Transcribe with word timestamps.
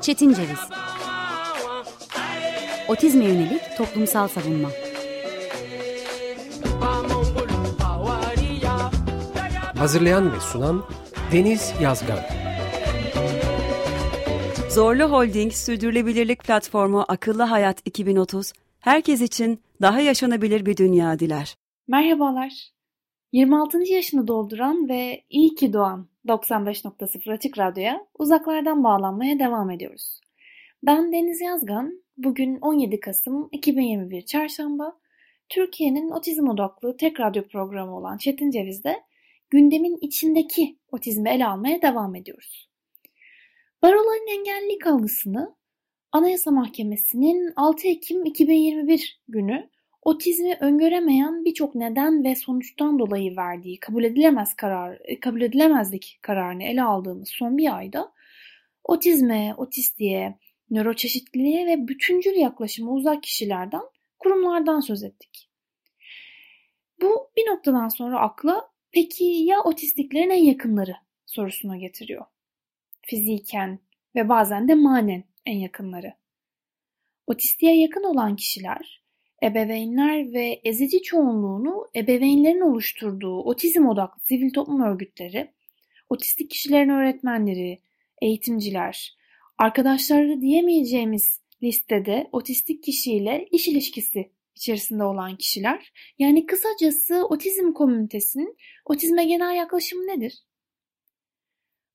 Çetin 0.00 0.34
Ceviz. 0.34 0.58
Otizme 2.88 3.24
yönelik 3.24 3.62
toplumsal 3.78 4.28
savunma. 4.28 4.68
Hazırlayan 9.78 10.32
ve 10.32 10.40
sunan 10.40 10.84
Deniz 11.32 11.72
Yazgan. 11.80 12.18
Zorlu 14.70 15.04
Holding 15.04 15.52
Sürdürülebilirlik 15.52 16.44
Platformu 16.44 17.04
Akıllı 17.08 17.42
Hayat 17.42 17.78
2030, 17.84 18.52
herkes 18.80 19.20
için 19.20 19.60
daha 19.82 20.00
yaşanabilir 20.00 20.66
bir 20.66 20.76
dünya 20.76 21.18
diler. 21.18 21.56
Merhabalar. 21.88 22.75
26. 23.36 23.92
yaşını 23.92 24.28
dolduran 24.28 24.88
ve 24.88 25.22
iyi 25.30 25.54
ki 25.54 25.72
doğan 25.72 26.08
95.0 26.26 27.32
Açık 27.32 27.58
Radyo'ya 27.58 28.06
uzaklardan 28.18 28.84
bağlanmaya 28.84 29.38
devam 29.38 29.70
ediyoruz. 29.70 30.20
Ben 30.82 31.12
Deniz 31.12 31.40
Yazgan, 31.40 32.02
bugün 32.16 32.56
17 32.56 33.00
Kasım 33.00 33.48
2021 33.52 34.22
Çarşamba, 34.22 34.98
Türkiye'nin 35.48 36.10
otizm 36.10 36.48
odaklı 36.48 36.96
tek 36.96 37.20
radyo 37.20 37.42
programı 37.48 37.96
olan 37.96 38.18
Çetin 38.18 38.50
Ceviz'de 38.50 39.02
gündemin 39.50 39.98
içindeki 40.00 40.78
otizmi 40.92 41.30
ele 41.30 41.46
almaya 41.46 41.82
devam 41.82 42.14
ediyoruz. 42.14 42.68
Baroların 43.82 44.38
engellilik 44.38 44.86
algısını 44.86 45.56
Anayasa 46.12 46.50
Mahkemesi'nin 46.50 47.52
6 47.56 47.88
Ekim 47.88 48.24
2021 48.24 49.20
günü 49.28 49.70
otizmi 50.06 50.56
öngöremeyen 50.60 51.44
birçok 51.44 51.74
neden 51.74 52.24
ve 52.24 52.34
sonuçtan 52.34 52.98
dolayı 52.98 53.36
verdiği 53.36 53.80
kabul 53.80 54.04
edilemez 54.04 54.54
karar, 54.54 54.98
kabul 55.20 55.40
edilemezlik 55.40 56.18
kararını 56.22 56.64
ele 56.64 56.82
aldığımız 56.82 57.28
son 57.28 57.58
bir 57.58 57.76
ayda 57.76 58.12
otizme, 58.84 59.54
otistiğe, 59.56 60.38
nöroçeşitliliğe 60.70 61.66
ve 61.66 61.88
bütüncül 61.88 62.36
yaklaşıma 62.36 62.92
uzak 62.92 63.22
kişilerden, 63.22 63.82
kurumlardan 64.18 64.80
söz 64.80 65.02
ettik. 65.02 65.50
Bu 67.02 67.30
bir 67.36 67.50
noktadan 67.50 67.88
sonra 67.88 68.20
akla 68.20 68.70
peki 68.92 69.24
ya 69.24 69.62
otistiklerin 69.62 70.30
en 70.30 70.44
yakınları 70.44 70.96
sorusuna 71.26 71.76
getiriyor. 71.76 72.24
Fiziken 73.02 73.78
ve 74.14 74.28
bazen 74.28 74.68
de 74.68 74.74
manen 74.74 75.24
en 75.46 75.56
yakınları. 75.56 76.14
Otistiğe 77.26 77.80
yakın 77.80 78.04
olan 78.04 78.36
kişiler 78.36 79.05
ebeveynler 79.42 80.32
ve 80.32 80.60
ezici 80.64 81.02
çoğunluğunu 81.02 81.88
ebeveynlerin 81.96 82.60
oluşturduğu 82.60 83.42
otizm 83.42 83.86
odaklı 83.86 84.20
sivil 84.22 84.52
toplum 84.52 84.82
örgütleri, 84.82 85.52
otistik 86.08 86.50
kişilerin 86.50 86.88
öğretmenleri, 86.88 87.80
eğitimciler, 88.22 89.16
arkadaşları 89.58 90.40
diyemeyeceğimiz 90.40 91.40
listede 91.62 92.28
otistik 92.32 92.82
kişiyle 92.82 93.48
iş 93.50 93.68
ilişkisi 93.68 94.30
içerisinde 94.54 95.04
olan 95.04 95.36
kişiler, 95.36 95.92
yani 96.18 96.46
kısacası 96.46 97.26
otizm 97.26 97.72
komünitesinin 97.72 98.56
otizme 98.84 99.24
genel 99.24 99.54
yaklaşımı 99.56 100.06
nedir? 100.06 100.42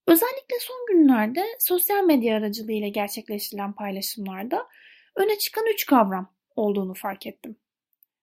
Özellikle 0.07 0.55
son 0.59 0.85
günlerde 0.87 1.45
sosyal 1.59 2.03
medya 2.03 2.37
aracılığıyla 2.37 2.87
gerçekleştirilen 2.87 3.73
paylaşımlarda 3.73 4.67
öne 5.15 5.37
çıkan 5.37 5.65
üç 5.73 5.85
kavram 5.85 6.33
olduğunu 6.55 6.93
fark 6.93 7.27
ettim. 7.27 7.55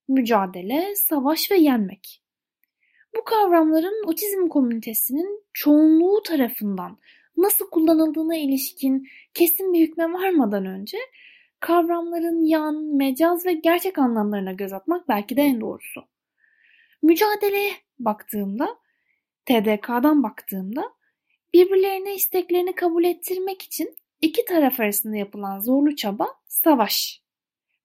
Mücadele, 0.08 0.96
savaş 0.96 1.50
ve 1.50 1.56
yenmek. 1.56 2.22
Bu 3.16 3.24
kavramların 3.24 4.06
otizm 4.06 4.48
komünitesinin 4.48 5.44
çoğunluğu 5.52 6.22
tarafından 6.22 6.98
nasıl 7.36 7.70
kullanıldığına 7.70 8.36
ilişkin 8.36 9.08
kesin 9.34 9.72
bir 9.72 9.88
hükme 9.88 10.12
varmadan 10.12 10.66
önce 10.66 10.98
kavramların 11.60 12.44
yan, 12.44 12.74
mecaz 12.74 13.46
ve 13.46 13.52
gerçek 13.52 13.98
anlamlarına 13.98 14.52
göz 14.52 14.72
atmak 14.72 15.08
belki 15.08 15.36
de 15.36 15.42
en 15.42 15.60
doğrusu. 15.60 16.04
Mücadeleye 17.02 17.72
baktığımda, 17.98 18.78
TDK'dan 19.46 20.22
baktığımda 20.22 20.92
birbirlerine 21.54 22.14
isteklerini 22.14 22.74
kabul 22.74 23.04
ettirmek 23.04 23.62
için 23.62 23.96
iki 24.20 24.44
taraf 24.44 24.80
arasında 24.80 25.16
yapılan 25.16 25.60
zorlu 25.60 25.96
çaba 25.96 26.28
savaş 26.46 27.22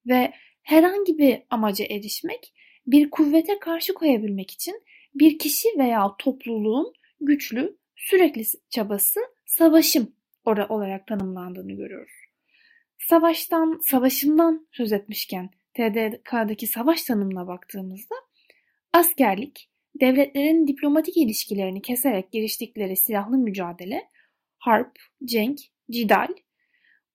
ve 0.07 0.33
herhangi 0.61 1.17
bir 1.17 1.41
amaca 1.49 1.85
erişmek 1.85 2.53
bir 2.87 3.09
kuvvete 3.09 3.59
karşı 3.59 3.93
koyabilmek 3.93 4.51
için 4.51 4.83
bir 5.15 5.39
kişi 5.39 5.67
veya 5.77 6.15
topluluğun 6.19 6.93
güçlü, 7.21 7.77
sürekli 7.95 8.43
çabası 8.69 9.19
savaşım 9.45 10.15
olarak 10.45 11.07
tanımlandığını 11.07 11.71
görüyoruz. 11.73 12.13
Savaştan, 12.97 13.79
savaşımdan 13.89 14.67
söz 14.71 14.91
etmişken 14.93 15.49
TDK'daki 15.73 16.67
savaş 16.67 17.03
tanımına 17.03 17.47
baktığımızda 17.47 18.15
askerlik, 18.93 19.69
devletlerin 20.01 20.67
diplomatik 20.67 21.17
ilişkilerini 21.17 21.81
keserek 21.81 22.31
giriştikleri 22.31 22.95
silahlı 22.95 23.37
mücadele, 23.37 24.09
harp, 24.57 24.99
cenk, 25.25 25.59
cidal, 25.91 26.27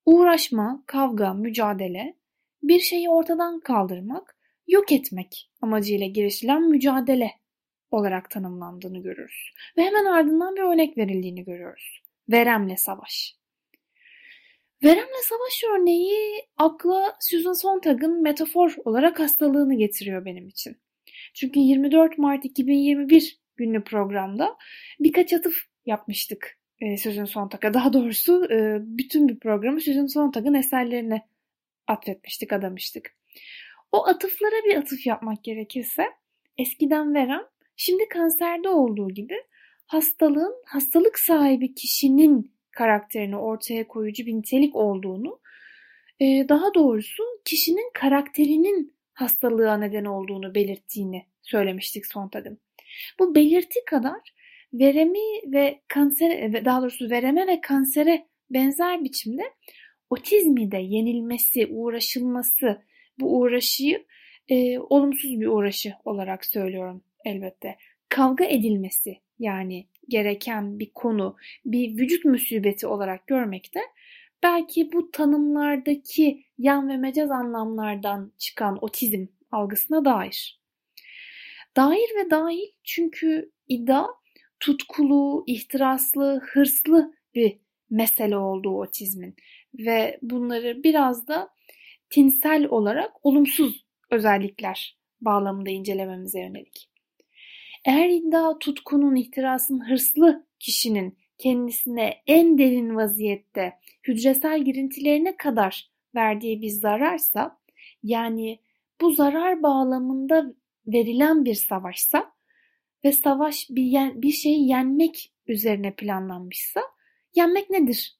uğraşma, 0.06 0.84
kavga, 0.86 1.34
mücadele, 1.34 2.14
bir 2.62 2.80
şeyi 2.80 3.10
ortadan 3.10 3.60
kaldırmak, 3.60 4.36
yok 4.66 4.92
etmek 4.92 5.50
amacıyla 5.62 6.06
girişilen 6.06 6.62
mücadele 6.62 7.30
olarak 7.90 8.30
tanımlandığını 8.30 9.02
görürüz. 9.02 9.52
Ve 9.76 9.82
hemen 9.82 10.04
ardından 10.04 10.56
bir 10.56 10.60
örnek 10.60 10.98
verildiğini 10.98 11.44
görüyoruz. 11.44 12.02
Veremle 12.28 12.76
savaş. 12.76 13.38
Veremle 14.84 15.22
savaş 15.22 15.64
örneği 15.74 16.46
akla 16.56 17.16
Susan 17.20 17.52
Sontag'ın 17.52 18.22
metafor 18.22 18.76
olarak 18.84 19.20
hastalığını 19.20 19.74
getiriyor 19.74 20.24
benim 20.24 20.48
için. 20.48 20.76
Çünkü 21.34 21.60
24 21.60 22.18
Mart 22.18 22.44
2021 22.44 23.38
günlü 23.56 23.84
programda 23.84 24.56
birkaç 25.00 25.32
atıf 25.32 25.54
yapmıştık 25.86 26.58
e, 26.80 26.96
Susan 26.96 27.24
Sontag'a. 27.24 27.74
Daha 27.74 27.92
doğrusu 27.92 28.44
e, 28.50 28.78
bütün 28.80 29.28
bir 29.28 29.38
programı 29.38 29.80
Susan 29.80 30.06
Sontag'ın 30.06 30.54
eserlerine 30.54 31.28
atfetmiştik, 31.88 32.52
adamıştık. 32.52 33.16
O 33.92 34.06
atıflara 34.06 34.64
bir 34.64 34.76
atıf 34.76 35.06
yapmak 35.06 35.44
gerekirse 35.44 36.04
eskiden 36.58 37.14
verem, 37.14 37.42
şimdi 37.76 38.08
kanserde 38.08 38.68
olduğu 38.68 39.08
gibi 39.10 39.34
hastalığın 39.86 40.54
hastalık 40.66 41.18
sahibi 41.18 41.74
kişinin 41.74 42.52
karakterini 42.70 43.36
ortaya 43.36 43.88
koyucu 43.88 44.26
bir 44.26 44.34
nitelik 44.34 44.76
olduğunu, 44.76 45.40
e, 46.20 46.48
daha 46.48 46.74
doğrusu 46.74 47.22
kişinin 47.44 47.90
karakterinin 47.94 48.94
hastalığa 49.12 49.76
neden 49.76 50.04
olduğunu 50.04 50.54
belirttiğini 50.54 51.26
söylemiştik 51.42 52.06
Sontag'ın. 52.06 52.58
Bu 53.18 53.34
belirti 53.34 53.84
kadar 53.86 54.34
veremi 54.72 55.52
ve 55.52 55.82
kanser, 55.88 56.64
daha 56.64 56.82
doğrusu 56.82 57.10
vereme 57.10 57.46
ve 57.46 57.60
kansere 57.60 58.26
benzer 58.50 59.04
biçimde 59.04 59.42
otizmi 60.10 60.72
de 60.72 60.76
yenilmesi, 60.76 61.66
uğraşılması, 61.66 62.82
bu 63.20 63.38
uğraşıyı 63.38 64.04
e, 64.48 64.78
olumsuz 64.78 65.40
bir 65.40 65.46
uğraşı 65.46 65.92
olarak 66.04 66.46
söylüyorum 66.46 67.02
elbette. 67.24 67.76
Kavga 68.08 68.44
edilmesi 68.44 69.18
yani 69.38 69.86
gereken 70.08 70.78
bir 70.78 70.90
konu, 70.94 71.36
bir 71.64 71.98
vücut 71.98 72.24
musibeti 72.24 72.86
olarak 72.86 73.26
görmekte 73.26 73.80
belki 74.42 74.92
bu 74.92 75.10
tanımlardaki 75.10 76.44
yan 76.58 76.88
ve 76.88 76.96
mecaz 76.96 77.30
anlamlardan 77.30 78.32
çıkan 78.38 78.84
otizm 78.84 79.26
algısına 79.52 80.04
dair. 80.04 80.60
Dair 81.76 82.08
ve 82.16 82.30
dahil 82.30 82.72
çünkü 82.84 83.52
iddia 83.68 84.06
tutkulu, 84.60 85.44
ihtiraslı, 85.46 86.40
hırslı 86.52 87.12
bir 87.34 87.58
mesele 87.90 88.36
olduğu 88.36 88.80
otizmin 88.80 89.36
ve 89.74 90.18
bunları 90.22 90.82
biraz 90.84 91.28
da 91.28 91.50
tinsel 92.10 92.66
olarak 92.66 93.26
olumsuz 93.26 93.86
özellikler 94.10 94.98
bağlamında 95.20 95.70
incelememize 95.70 96.40
yönelik. 96.40 96.90
Eğer 97.84 98.08
iddia 98.08 98.58
tutkunun, 98.58 99.14
ihtirasın 99.14 99.90
hırslı 99.90 100.46
kişinin 100.58 101.18
kendisine 101.38 102.22
en 102.26 102.58
derin 102.58 102.96
vaziyette 102.96 103.72
hücresel 104.08 104.64
girintilerine 104.64 105.36
kadar 105.36 105.90
verdiği 106.14 106.62
bir 106.62 106.68
zararsa, 106.68 107.58
yani 108.02 108.60
bu 109.00 109.10
zarar 109.10 109.62
bağlamında 109.62 110.54
verilen 110.86 111.44
bir 111.44 111.54
savaşsa 111.54 112.32
ve 113.04 113.12
savaş 113.12 113.66
bir, 113.70 114.22
bir 114.22 114.32
şeyi 114.32 114.68
yenmek 114.68 115.32
üzerine 115.46 115.94
planlanmışsa, 115.94 116.80
yenmek 117.34 117.70
nedir 117.70 118.17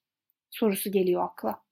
sorusu 0.51 0.91
geliyor 0.91 1.23
akla. 1.23 1.63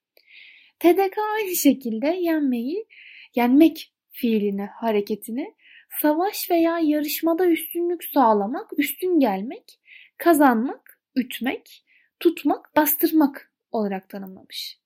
TDK 0.79 1.17
aynı 1.35 1.55
şekilde 1.55 2.07
yenmeyi, 2.07 2.87
yenmek 3.35 3.93
fiilini, 4.11 4.65
hareketini 4.65 5.55
savaş 6.01 6.51
veya 6.51 6.79
yarışmada 6.79 7.45
üstünlük 7.45 8.03
sağlamak, 8.03 8.79
üstün 8.79 9.19
gelmek, 9.19 9.79
kazanmak, 10.17 11.01
ütmek, 11.15 11.85
tutmak, 12.19 12.75
bastırmak 12.75 13.51
olarak 13.71 14.09
tanımlamış. 14.09 14.79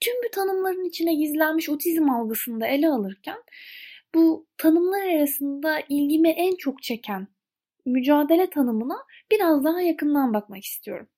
Tüm 0.00 0.14
bu 0.24 0.30
tanımların 0.30 0.88
içine 0.88 1.14
gizlenmiş 1.14 1.68
otizm 1.68 2.10
algısını 2.10 2.60
da 2.60 2.66
ele 2.66 2.88
alırken 2.88 3.42
bu 4.14 4.46
tanımlar 4.56 5.06
arasında 5.06 5.80
ilgimi 5.88 6.28
en 6.28 6.56
çok 6.56 6.82
çeken 6.82 7.28
mücadele 7.86 8.50
tanımına 8.50 8.96
biraz 9.30 9.64
daha 9.64 9.80
yakından 9.80 10.34
bakmak 10.34 10.64
istiyorum. 10.64 11.08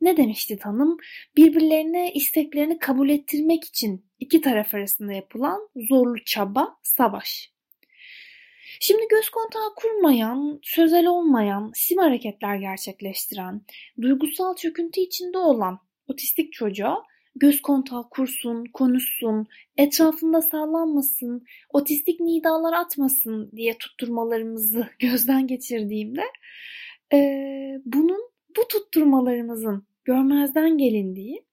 Ne 0.00 0.16
demişti 0.16 0.58
tanım? 0.58 0.96
Birbirlerine 1.36 2.12
isteklerini 2.12 2.78
kabul 2.78 3.08
ettirmek 3.08 3.64
için 3.64 4.06
iki 4.20 4.40
taraf 4.40 4.74
arasında 4.74 5.12
yapılan 5.12 5.68
zorlu 5.88 6.24
çaba, 6.24 6.76
savaş. 6.82 7.52
Şimdi 8.80 9.02
göz 9.10 9.30
kontağı 9.30 9.74
kurmayan, 9.76 10.60
sözel 10.62 11.06
olmayan, 11.06 11.72
sim 11.74 11.98
hareketler 11.98 12.56
gerçekleştiren, 12.56 13.62
duygusal 14.00 14.56
çöküntü 14.56 15.00
içinde 15.00 15.38
olan 15.38 15.78
otistik 16.06 16.52
çocuğa 16.52 17.02
göz 17.36 17.62
kontağı 17.62 18.08
kursun, 18.10 18.64
konuşsun, 18.72 19.46
etrafında 19.76 20.42
sallanmasın, 20.42 21.44
otistik 21.72 22.20
nidalar 22.20 22.72
atmasın 22.72 23.50
diye 23.56 23.78
tutturmalarımızı 23.78 24.88
gözden 24.98 25.46
geçirdiğimde 25.46 26.24
e, 27.12 27.18
bunun 27.84 28.30
bu 28.56 28.68
tutturmalarımızın 28.68 29.89
görmezden 30.10 30.78
gelindiği 30.78 31.44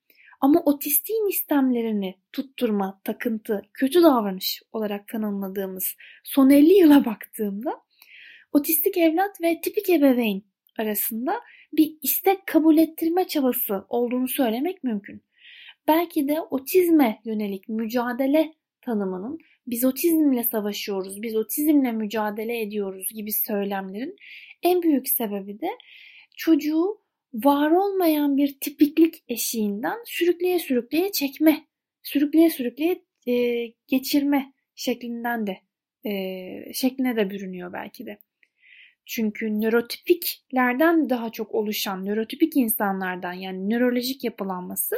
ama 0.42 0.62
otistiğin 0.66 1.30
istemlerini 1.30 2.16
tutturma, 2.32 3.02
takıntı, 3.04 3.62
kötü 3.74 4.04
davranış 4.04 4.62
olarak 4.72 5.08
tanımladığımız 5.08 5.96
son 6.24 6.50
50 6.50 6.74
yıla 6.74 7.06
baktığımda 7.06 7.82
otistik 8.52 8.98
evlat 8.98 9.42
ve 9.42 9.62
tipik 9.62 9.90
ebeveyn 9.90 10.44
arasında 10.78 11.42
bir 11.74 11.98
istek 12.02 12.48
kabul 12.48 12.78
ettirme 12.78 13.28
çabası 13.28 13.86
olduğunu 13.90 14.28
söylemek 14.28 14.84
mümkün. 14.84 15.24
Belki 15.88 16.28
de 16.28 16.42
otizme 16.42 17.22
yönelik 17.26 17.70
mücadele 17.70 18.54
tanımının 18.82 19.40
biz 19.68 19.86
otizmle 19.86 20.44
savaşıyoruz, 20.44 21.22
biz 21.22 21.36
otizmle 21.36 21.92
mücadele 21.92 22.62
ediyoruz 22.62 23.10
gibi 23.14 23.32
söylemlerin 23.32 24.16
en 24.64 24.82
büyük 24.82 25.10
sebebi 25.10 25.60
de 25.60 25.70
çocuğu 26.38 27.07
var 27.46 27.72
olmayan 27.72 28.38
bir 28.38 28.60
tipiklik 28.60 29.24
eşiğinden 29.28 29.98
sürükleye 30.06 30.60
sürükleye 30.60 31.12
çekme, 31.12 31.68
sürükleye 32.04 32.50
sürükleye 32.50 33.04
e, 33.28 33.66
geçirme 33.88 34.54
şeklinden 34.76 35.48
de 35.48 35.58
e, 36.10 36.74
şekline 36.74 37.16
de 37.16 37.30
bürünüyor 37.30 37.74
belki 37.74 38.06
de. 38.06 38.18
Çünkü 39.06 39.62
nörotipiklerden 39.62 41.10
daha 41.10 41.30
çok 41.30 41.56
oluşan 41.56 42.06
nörotipik 42.06 42.58
insanlardan 42.58 43.34
yani 43.34 43.70
nörolojik 43.70 44.24
yapılanması 44.24 44.96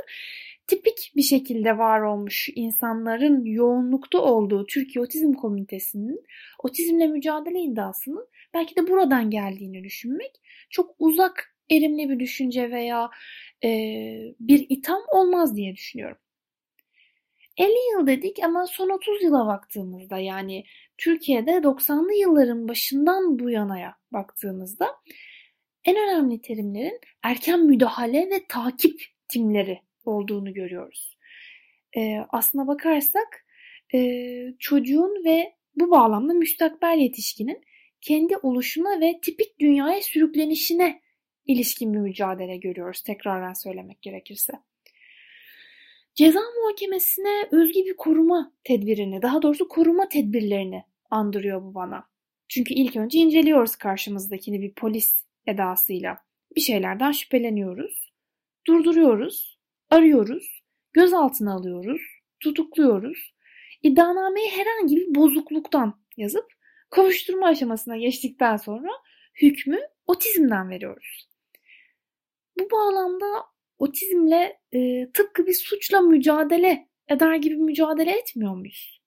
tipik 0.67 1.11
bir 1.15 1.21
şekilde 1.21 1.77
var 1.77 2.01
olmuş 2.01 2.49
insanların 2.55 3.45
yoğunlukta 3.45 4.19
olduğu 4.21 4.65
Türkiye 4.65 5.03
Otizm 5.03 5.33
Komitesi'nin 5.33 6.23
otizmle 6.63 7.07
mücadele 7.07 7.59
iddiasının 7.59 8.27
belki 8.53 8.75
de 8.75 8.87
buradan 8.87 9.29
geldiğini 9.29 9.83
düşünmek 9.83 10.31
çok 10.69 10.95
uzak 10.99 11.58
erimli 11.71 12.09
bir 12.09 12.19
düşünce 12.19 12.71
veya 12.71 13.09
e, 13.63 13.69
bir 14.39 14.65
itham 14.69 15.01
olmaz 15.11 15.55
diye 15.55 15.75
düşünüyorum. 15.75 16.17
50 17.57 17.69
yıl 17.93 18.07
dedik 18.07 18.43
ama 18.43 18.67
son 18.67 18.89
30 18.89 19.23
yıla 19.23 19.47
baktığımızda 19.47 20.17
yani 20.17 20.63
Türkiye'de 20.97 21.51
90'lı 21.51 22.13
yılların 22.13 22.67
başından 22.67 23.39
bu 23.39 23.49
yanaya 23.49 23.95
baktığımızda 24.11 24.87
en 25.85 25.95
önemli 25.95 26.41
terimlerin 26.41 26.99
erken 27.23 27.65
müdahale 27.65 28.29
ve 28.29 28.45
takip 28.49 29.01
timleri 29.27 29.81
olduğunu 30.05 30.53
görüyoruz. 30.53 31.17
E, 31.97 32.17
aslına 32.29 32.67
bakarsak 32.67 33.45
e, 33.93 33.99
çocuğun 34.59 35.25
ve 35.25 35.53
bu 35.75 35.91
bağlamda 35.91 36.33
müstakbel 36.33 36.97
yetişkinin 36.97 37.61
kendi 38.01 38.37
oluşuna 38.37 39.01
ve 39.01 39.19
tipik 39.21 39.59
dünyaya 39.59 40.01
sürüklenişine 40.01 41.01
ilişkin 41.49 41.93
bir 41.93 41.99
mücadele 41.99 42.57
görüyoruz 42.57 43.01
tekrardan 43.01 43.53
söylemek 43.53 44.01
gerekirse. 44.01 44.53
Ceza 46.15 46.39
muhakemesine 46.39 47.47
özgü 47.51 47.79
bir 47.79 47.97
koruma 47.97 48.53
tedbirini, 48.63 49.21
daha 49.21 49.41
doğrusu 49.41 49.67
koruma 49.67 50.09
tedbirlerini 50.09 50.83
andırıyor 51.09 51.63
bu 51.63 51.75
bana. 51.75 52.09
Çünkü 52.47 52.73
ilk 52.73 52.95
önce 52.95 53.19
inceliyoruz 53.19 53.75
karşımızdakini 53.75 54.61
bir 54.61 54.73
polis 54.73 55.25
edasıyla. 55.47 56.17
Bir 56.55 56.61
şeylerden 56.61 57.11
şüpheleniyoruz, 57.11 58.13
durduruyoruz, 58.67 59.59
arıyoruz, 59.89 60.63
gözaltına 60.93 61.53
alıyoruz, 61.53 62.01
tutukluyoruz. 62.39 63.33
İddianameyi 63.83 64.49
herhangi 64.49 64.95
bir 64.95 65.15
bozukluktan 65.15 66.01
yazıp 66.17 66.45
kovuşturma 66.91 67.47
aşamasına 67.47 67.97
geçtikten 67.97 68.57
sonra 68.57 68.89
hükmü 69.41 69.79
otizmden 70.07 70.69
veriyoruz. 70.69 71.28
Bu 72.59 72.71
bağlamda 72.71 73.25
otizmle 73.77 74.59
e, 74.71 75.11
tıpkı 75.11 75.47
bir 75.47 75.53
suçla 75.53 76.01
mücadele 76.01 76.87
eder 77.07 77.35
gibi 77.35 77.55
mücadele 77.55 78.11
etmiyor 78.11 78.55
muyuz? 78.55 79.01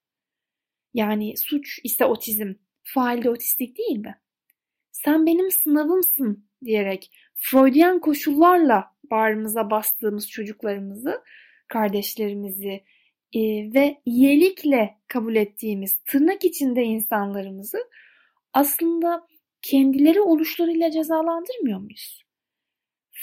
Yani 0.94 1.37
suç 1.37 1.81
ise 1.84 2.04
otizm, 2.04 2.54
fail 2.82 3.22
de 3.22 3.31
otistik 3.31 3.78
değil 3.78 3.99
mi? 3.99 4.20
Sen 4.93 5.26
benim 5.26 5.50
sınavımsın 5.50 6.49
diyerek 6.64 7.10
Freudian 7.34 8.00
koşullarla 8.00 8.84
bağrımıza 9.10 9.70
bastığımız 9.70 10.31
çocuklarımızı, 10.31 11.22
kardeşlerimizi 11.69 12.84
e, 13.32 13.40
ve 13.75 14.00
iyilikle 14.04 14.99
kabul 15.08 15.37
ettiğimiz 15.37 15.99
tırnak 15.99 16.44
içinde 16.44 16.82
insanlarımızı 16.82 17.78
aslında 18.52 19.26
kendileri 19.62 20.20
oluşlarıyla 20.20 20.90
cezalandırmıyor 20.90 21.78
muyuz? 21.78 22.22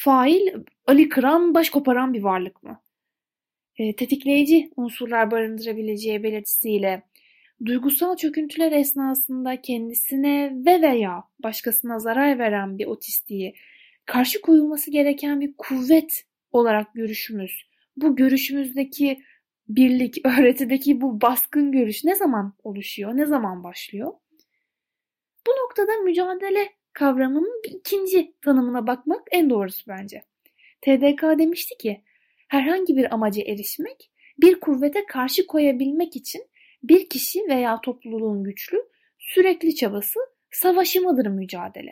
Fail 0.01 0.47
Ali 0.87 1.09
kıran, 1.09 1.53
baş 1.53 1.69
koparan 1.69 2.13
bir 2.13 2.23
varlık 2.23 2.63
mı? 2.63 2.81
E, 3.77 3.95
tetikleyici 3.95 4.71
unsurlar 4.75 5.31
barındırabileceği 5.31 6.23
belirtisiyle 6.23 7.03
duygusal 7.65 8.15
çöküntüler 8.15 8.71
esnasında 8.71 9.61
kendisine 9.61 10.53
ve 10.65 10.81
veya 10.81 11.23
başkasına 11.43 11.99
zarar 11.99 12.39
veren 12.39 12.77
bir 12.77 12.85
otistiği 12.85 13.55
karşı 14.05 14.41
koyulması 14.41 14.91
gereken 14.91 15.41
bir 15.41 15.53
kuvvet 15.57 16.25
olarak 16.51 16.93
görüşümüz, 16.93 17.65
bu 17.97 18.15
görüşümüzdeki 18.15 19.23
birlik, 19.67 20.25
öğretideki 20.25 21.01
bu 21.01 21.21
baskın 21.21 21.71
görüş 21.71 22.03
ne 22.03 22.15
zaman 22.15 22.53
oluşuyor, 22.63 23.17
ne 23.17 23.25
zaman 23.25 23.63
başlıyor? 23.63 24.13
Bu 25.47 25.51
noktada 25.51 25.91
mücadele 25.97 26.78
kavramının 26.99 27.61
bir 27.63 27.71
ikinci 27.71 28.33
tanımına 28.41 28.87
bakmak 28.87 29.27
en 29.31 29.49
doğrusu 29.49 29.87
bence. 29.87 30.23
TDK 30.81 31.21
demişti 31.21 31.77
ki, 31.77 32.03
herhangi 32.47 32.97
bir 32.97 33.13
amaca 33.13 33.43
erişmek, 33.43 34.11
bir 34.41 34.59
kuvvete 34.59 35.05
karşı 35.05 35.47
koyabilmek 35.47 36.15
için 36.15 36.49
bir 36.83 37.09
kişi 37.09 37.39
veya 37.49 37.81
topluluğun 37.81 38.43
güçlü, 38.43 38.77
sürekli 39.17 39.75
çabası, 39.75 40.19
savaşımıdır 40.51 41.27
mücadele. 41.27 41.91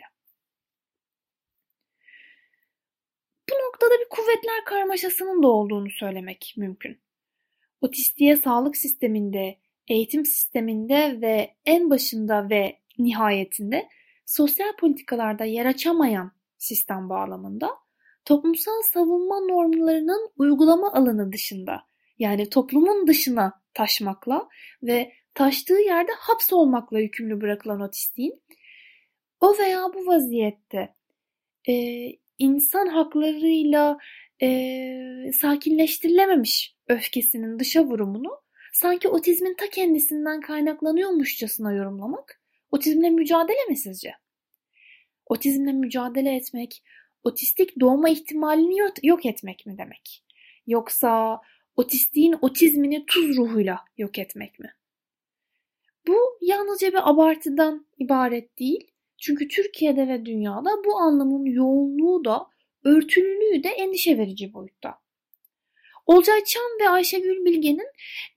Bu 3.50 3.54
noktada 3.54 3.94
bir 4.00 4.08
kuvvetler 4.10 4.64
karmaşasının 4.64 5.42
da 5.42 5.48
olduğunu 5.48 5.90
söylemek 5.90 6.54
mümkün. 6.56 7.00
Otistiğe 7.80 8.36
sağlık 8.36 8.76
sisteminde, 8.76 9.58
eğitim 9.88 10.24
sisteminde 10.24 11.20
ve 11.20 11.54
en 11.66 11.90
başında 11.90 12.50
ve 12.50 12.78
nihayetinde 12.98 13.88
sosyal 14.28 14.76
politikalarda 14.76 15.44
yer 15.44 15.66
açamayan 15.66 16.32
sistem 16.58 17.08
bağlamında 17.08 17.70
toplumsal 18.24 18.82
savunma 18.92 19.40
normlarının 19.40 20.30
uygulama 20.36 20.92
alanı 20.92 21.32
dışında 21.32 21.82
yani 22.18 22.50
toplumun 22.50 23.06
dışına 23.06 23.62
taşmakla 23.74 24.48
ve 24.82 25.12
taştığı 25.34 25.78
yerde 25.78 26.12
hapsolmakla 26.18 27.00
yükümlü 27.00 27.40
bırakılan 27.40 27.80
otistiğin 27.80 28.42
o 29.40 29.58
veya 29.58 29.84
bu 29.94 30.06
vaziyette 30.06 30.94
e, 31.68 31.74
insan 32.38 32.86
haklarıyla 32.86 33.98
e, 34.42 35.32
sakinleştirilememiş 35.32 36.76
öfkesinin 36.88 37.58
dışa 37.58 37.84
vurumunu 37.84 38.40
sanki 38.72 39.08
otizmin 39.08 39.54
ta 39.54 39.70
kendisinden 39.70 40.40
kaynaklanıyormuşçasına 40.40 41.72
yorumlamak 41.72 42.37
otizmle 42.70 43.10
mücadele 43.10 43.64
mi 43.68 43.76
sizce? 43.76 44.12
Otizmle 45.26 45.72
mücadele 45.72 46.34
etmek, 46.34 46.82
otistik 47.24 47.80
doğma 47.80 48.08
ihtimalini 48.08 48.76
yok 49.02 49.26
etmek 49.26 49.66
mi 49.66 49.78
demek? 49.78 50.24
Yoksa 50.66 51.40
otistiğin 51.76 52.36
otizmini 52.40 53.06
tuz 53.06 53.36
ruhuyla 53.36 53.84
yok 53.98 54.18
etmek 54.18 54.58
mi? 54.58 54.72
Bu 56.06 56.38
yalnızca 56.40 56.88
bir 56.88 57.10
abartıdan 57.10 57.86
ibaret 57.98 58.58
değil. 58.58 58.90
Çünkü 59.18 59.48
Türkiye'de 59.48 60.08
ve 60.08 60.26
dünyada 60.26 60.70
bu 60.84 60.96
anlamın 60.96 61.44
yoğunluğu 61.44 62.24
da 62.24 62.46
örtülülüğü 62.84 63.62
de 63.62 63.68
endişe 63.68 64.18
verici 64.18 64.54
boyutta. 64.54 64.98
Olcay 66.06 66.44
Çam 66.44 66.62
ve 66.80 66.88
Ayşegül 66.88 67.44
Bilge'nin 67.44 67.88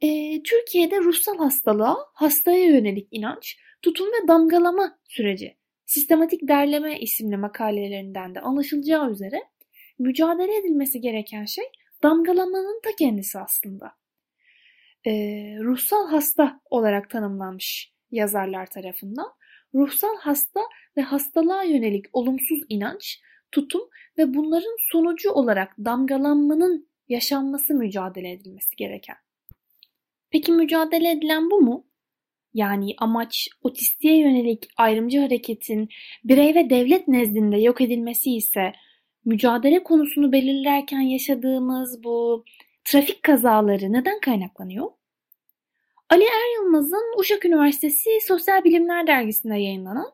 e, 0.02 0.42
Türkiye'de 0.44 1.00
ruhsal 1.00 1.38
hastalığa, 1.38 1.98
hastaya 2.14 2.66
yönelik 2.66 3.08
inanç, 3.12 3.58
tutum 3.82 4.08
ve 4.08 4.28
damgalama 4.28 5.00
süreci, 5.08 5.58
sistematik 5.86 6.48
derleme 6.48 7.00
isimli 7.00 7.38
makalelerinden 7.38 8.36
de 8.36 8.42
anlaşılacağı 8.42 9.12
üzere 9.12 9.42
mücadele 10.00 10.58
edilmesi 10.58 11.02
gereken 11.02 11.46
şey 11.46 11.66
damgalamanın 12.04 12.82
ta 12.84 12.90
kendisi 13.00 13.40
aslında. 13.40 13.92
E, 15.06 15.12
ruhsal 15.60 16.08
hasta 16.08 16.62
olarak 16.70 17.10
tanımlanmış 17.10 17.94
yazarlar 18.12 18.66
tarafından. 18.66 19.28
Ruhsal 19.76 20.18
hasta 20.20 20.60
ve 20.98 21.02
hastalığa 21.02 21.64
yönelik 21.64 22.06
olumsuz 22.14 22.60
inanç, 22.70 23.22
tutum 23.52 23.82
ve 24.18 24.34
bunların 24.34 24.78
sonucu 24.92 25.32
olarak 25.32 25.78
damgalanmanın 25.78 26.90
yaşanması 27.10 27.74
mücadele 27.74 28.32
edilmesi 28.32 28.76
gereken. 28.76 29.16
Peki 30.30 30.52
mücadele 30.52 31.12
edilen 31.12 31.52
bu 31.52 31.62
mu? 31.62 31.88
Yani 32.54 32.94
amaç 32.98 33.50
otistiğe 33.64 34.20
yönelik 34.20 34.68
ayrımcı 34.78 35.20
hareketin 35.20 35.90
birey 36.24 36.56
ve 36.56 36.70
devlet 36.70 37.08
nezdinde 37.08 37.58
yok 37.58 37.82
edilmesi 37.82 38.36
ise 38.36 38.72
mücadele 39.26 39.84
konusunu 39.84 40.32
belirlerken 40.32 41.02
yaşadığımız 41.02 42.04
bu 42.04 42.46
trafik 42.84 43.24
kazaları 43.24 43.94
neden 43.94 44.20
kaynaklanıyor? 44.20 44.92
Ali 46.10 46.24
Er 46.24 46.56
Yılmaz'ın 46.56 47.20
Uşak 47.20 47.46
Üniversitesi 47.46 48.10
Sosyal 48.28 48.64
Bilimler 48.64 49.08
Dergisi'nde 49.08 49.54
yayınlanan 49.54 50.12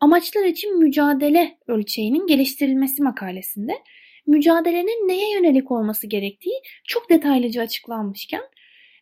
Amaçlar 0.00 0.44
için 0.44 0.78
Mücadele 0.78 1.58
Ölçeğinin 1.66 2.26
Geliştirilmesi 2.26 3.02
makalesinde 3.02 3.72
mücadelenin 4.26 5.08
neye 5.08 5.34
yönelik 5.34 5.70
olması 5.70 6.06
gerektiği 6.06 6.54
çok 6.84 7.10
detaylıca 7.10 7.62
açıklanmışken 7.62 8.42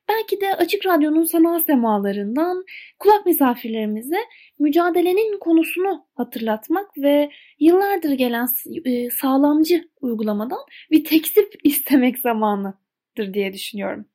belki 0.09 0.41
de 0.41 0.55
Açık 0.55 0.87
Radyo'nun 0.87 1.25
sanal 1.25 1.59
semalarından 1.59 2.65
kulak 2.99 3.27
misafirlerimize 3.27 4.19
mücadelenin 4.59 5.39
konusunu 5.39 6.07
hatırlatmak 6.15 6.99
ve 6.99 7.31
yıllardır 7.61 8.13
gelen 8.13 8.49
e, 8.85 9.11
sağlamcı 9.11 9.89
uygulamadan 10.01 10.61
bir 10.91 11.05
teksip 11.05 11.55
istemek 11.65 12.19
zamanıdır 12.19 13.35
diye 13.35 13.53
düşünüyorum. 13.53 14.07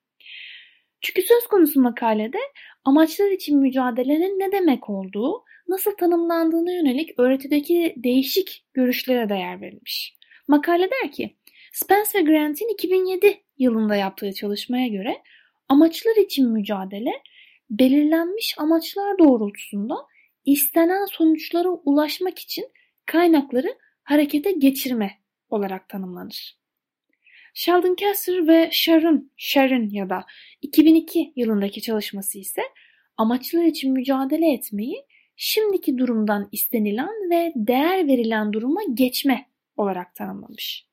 Çünkü 1.01 1.21
söz 1.21 1.47
konusu 1.47 1.81
makalede 1.81 2.37
amaçlar 2.85 3.31
için 3.31 3.59
mücadelenin 3.59 4.39
ne 4.39 4.51
demek 4.51 4.89
olduğu, 4.89 5.43
nasıl 5.67 5.91
tanımlandığına 5.91 6.71
yönelik 6.71 7.19
öğretideki 7.19 7.93
değişik 7.97 8.65
görüşlere 8.73 9.29
de 9.29 9.35
yer 9.35 9.61
verilmiş. 9.61 10.17
Makale 10.47 10.89
der 10.91 11.11
ki, 11.11 11.35
Spence 11.71 12.09
ve 12.15 12.21
Grant'in 12.21 12.73
2007 12.73 13.41
yılında 13.57 13.95
yaptığı 13.95 14.33
çalışmaya 14.33 14.87
göre 14.87 15.17
amaçlar 15.71 16.15
için 16.15 16.49
mücadele 16.49 17.11
belirlenmiş 17.69 18.55
amaçlar 18.57 19.19
doğrultusunda 19.19 19.95
istenen 20.45 21.05
sonuçlara 21.05 21.69
ulaşmak 21.69 22.39
için 22.39 22.65
kaynakları 23.05 23.77
harekete 24.03 24.51
geçirme 24.51 25.11
olarak 25.49 25.89
tanımlanır. 25.89 26.57
Sheldon 27.53 27.95
Kessler 27.95 28.47
ve 28.47 28.69
Sharon, 28.71 29.31
Sharon 29.37 29.89
ya 29.89 30.09
da 30.09 30.25
2002 30.61 31.33
yılındaki 31.35 31.81
çalışması 31.81 32.39
ise 32.39 32.61
amaçlar 33.17 33.63
için 33.63 33.93
mücadele 33.93 34.53
etmeyi 34.53 35.05
şimdiki 35.35 35.97
durumdan 35.97 36.49
istenilen 36.51 37.29
ve 37.29 37.53
değer 37.55 38.07
verilen 38.07 38.53
duruma 38.53 38.81
geçme 38.93 39.45
olarak 39.77 40.15
tanımlamış. 40.15 40.85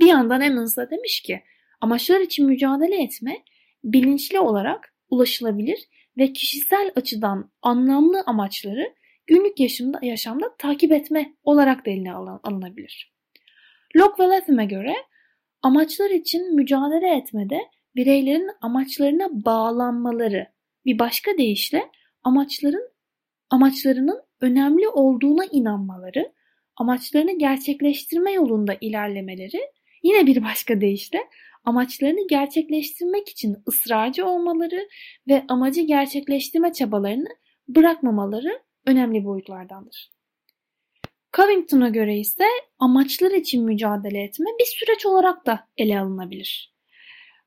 Bir 0.00 0.06
yandan 0.06 0.40
Emmons 0.40 0.76
da 0.76 0.90
demiş 0.90 1.20
ki 1.20 1.42
amaçlar 1.80 2.20
için 2.20 2.46
mücadele 2.46 3.02
etme 3.02 3.42
bilinçli 3.86 4.40
olarak 4.40 4.94
ulaşılabilir 5.10 5.78
ve 6.18 6.32
kişisel 6.32 6.92
açıdan 6.96 7.50
anlamlı 7.62 8.22
amaçları 8.26 8.94
günlük 9.26 9.60
yaşamda, 9.60 9.98
yaşamda 10.02 10.56
takip 10.58 10.92
etme 10.92 11.34
olarak 11.42 11.86
da 11.86 11.90
eline 11.90 12.12
alınabilir. 12.12 13.12
Locke 13.96 14.22
ve 14.22 14.28
Latham'a 14.28 14.64
göre 14.64 14.94
amaçlar 15.62 16.10
için 16.10 16.54
mücadele 16.54 17.16
etmede 17.16 17.60
bireylerin 17.96 18.50
amaçlarına 18.60 19.28
bağlanmaları 19.44 20.46
bir 20.84 20.98
başka 20.98 21.38
deyişle 21.38 21.90
amaçların 22.22 22.90
amaçlarının 23.50 24.22
önemli 24.40 24.88
olduğuna 24.88 25.44
inanmaları 25.44 26.32
amaçlarını 26.76 27.38
gerçekleştirme 27.38 28.32
yolunda 28.32 28.76
ilerlemeleri 28.80 29.60
yine 30.02 30.26
bir 30.26 30.44
başka 30.44 30.80
deyişle 30.80 31.18
amaçlarını 31.66 32.28
gerçekleştirmek 32.28 33.28
için 33.28 33.56
ısrarcı 33.68 34.26
olmaları 34.26 34.88
ve 35.28 35.44
amacı 35.48 35.80
gerçekleştirme 35.80 36.72
çabalarını 36.72 37.28
bırakmamaları 37.68 38.62
önemli 38.86 39.24
boyutlardandır. 39.24 40.10
Covington'a 41.36 41.88
göre 41.88 42.18
ise 42.18 42.44
amaçlar 42.78 43.30
için 43.30 43.64
mücadele 43.64 44.22
etme 44.22 44.46
bir 44.60 44.64
süreç 44.64 45.06
olarak 45.06 45.46
da 45.46 45.68
ele 45.76 46.00
alınabilir. 46.00 46.74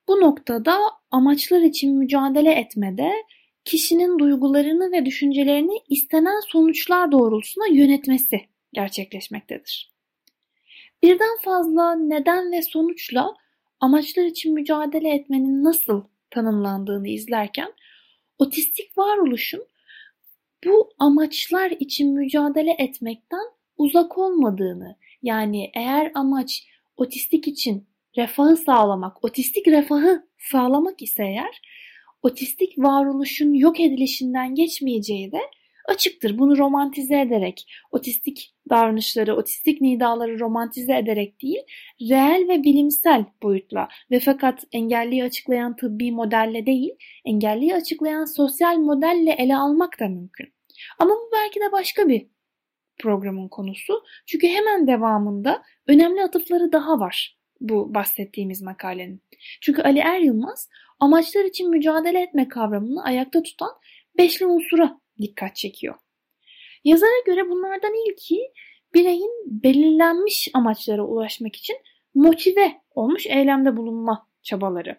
Bu 0.07 0.21
noktada 0.21 0.77
amaçlar 1.11 1.61
için 1.61 1.97
mücadele 1.97 2.51
etmede 2.51 3.11
kişinin 3.65 4.19
duygularını 4.19 4.91
ve 4.91 5.05
düşüncelerini 5.05 5.79
istenen 5.89 6.39
sonuçlar 6.47 7.11
doğrultusunda 7.11 7.67
yönetmesi 7.67 8.41
gerçekleşmektedir. 8.73 9.93
Birden 11.03 11.37
fazla 11.41 11.95
neden 11.95 12.51
ve 12.51 12.61
sonuçla 12.61 13.35
amaçlar 13.79 14.25
için 14.25 14.53
mücadele 14.53 15.09
etmenin 15.09 15.63
nasıl 15.63 16.03
tanımlandığını 16.31 17.07
izlerken 17.07 17.73
otistik 18.37 18.97
varoluşun 18.97 19.65
bu 20.65 20.89
amaçlar 20.99 21.71
için 21.71 22.13
mücadele 22.13 22.75
etmekten 22.79 23.45
uzak 23.77 24.17
olmadığını 24.17 24.95
yani 25.23 25.71
eğer 25.75 26.11
amaç 26.15 26.67
otistik 26.97 27.47
için 27.47 27.87
refahı 28.17 28.57
sağlamak, 28.57 29.23
otistik 29.23 29.67
refahı 29.67 30.27
sağlamak 30.37 31.01
ise 31.01 31.23
eğer 31.23 31.61
otistik 32.21 32.77
varoluşun 32.77 33.53
yok 33.53 33.79
edilişinden 33.79 34.55
geçmeyeceği 34.55 35.31
de 35.31 35.41
açıktır. 35.89 36.37
Bunu 36.37 36.57
romantize 36.57 37.21
ederek, 37.21 37.65
otistik 37.91 38.55
davranışları, 38.69 39.35
otistik 39.35 39.81
nidaları 39.81 40.39
romantize 40.39 40.97
ederek 40.97 41.41
değil, 41.41 41.61
reel 42.01 42.47
ve 42.49 42.63
bilimsel 42.63 43.25
boyutla 43.43 43.87
ve 44.11 44.19
fakat 44.19 44.63
engelliyi 44.71 45.23
açıklayan 45.23 45.75
tıbbi 45.75 46.11
modelle 46.11 46.65
değil, 46.65 46.91
engelliyi 47.25 47.75
açıklayan 47.75 48.25
sosyal 48.25 48.77
modelle 48.77 49.31
ele 49.31 49.57
almak 49.57 49.99
da 49.99 50.07
mümkün. 50.07 50.53
Ama 50.99 51.11
bu 51.11 51.29
belki 51.33 51.59
de 51.59 51.71
başka 51.71 52.07
bir 52.07 52.27
programın 52.99 53.47
konusu. 53.47 54.03
Çünkü 54.25 54.47
hemen 54.47 54.87
devamında 54.87 55.63
önemli 55.87 56.23
atıfları 56.23 56.71
daha 56.71 56.99
var 56.99 57.39
bu 57.61 57.93
bahsettiğimiz 57.95 58.61
makalenin. 58.61 59.21
Çünkü 59.61 59.81
Ali 59.81 59.99
Er 59.99 60.19
Yılmaz 60.19 60.69
amaçlar 60.99 61.45
için 61.45 61.69
mücadele 61.69 62.21
etme 62.21 62.47
kavramını 62.47 63.03
ayakta 63.03 63.43
tutan 63.43 63.71
beşli 64.17 64.45
unsura 64.45 64.99
dikkat 65.21 65.55
çekiyor. 65.55 65.95
Yazara 66.83 67.23
göre 67.25 67.49
bunlardan 67.49 67.93
ilki 68.09 68.39
bireyin 68.93 69.31
belirlenmiş 69.45 70.49
amaçlara 70.53 71.03
ulaşmak 71.03 71.55
için 71.55 71.77
motive 72.13 72.81
olmuş 72.91 73.27
eylemde 73.27 73.77
bulunma 73.77 74.27
çabaları. 74.43 74.97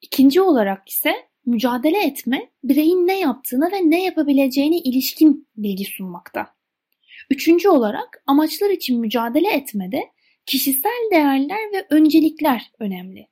İkinci 0.00 0.40
olarak 0.40 0.88
ise 0.88 1.14
mücadele 1.46 2.02
etme, 2.02 2.50
bireyin 2.64 3.06
ne 3.06 3.20
yaptığına 3.20 3.72
ve 3.72 3.90
ne 3.90 4.04
yapabileceğine 4.04 4.78
ilişkin 4.78 5.48
bilgi 5.56 5.84
sunmakta. 5.84 6.46
Üçüncü 7.30 7.68
olarak 7.68 8.22
amaçlar 8.26 8.70
için 8.70 9.00
mücadele 9.00 9.52
etmede 9.52 10.02
kişisel 10.46 11.10
değerler 11.12 11.72
ve 11.72 11.86
öncelikler 11.90 12.70
önemli. 12.78 13.28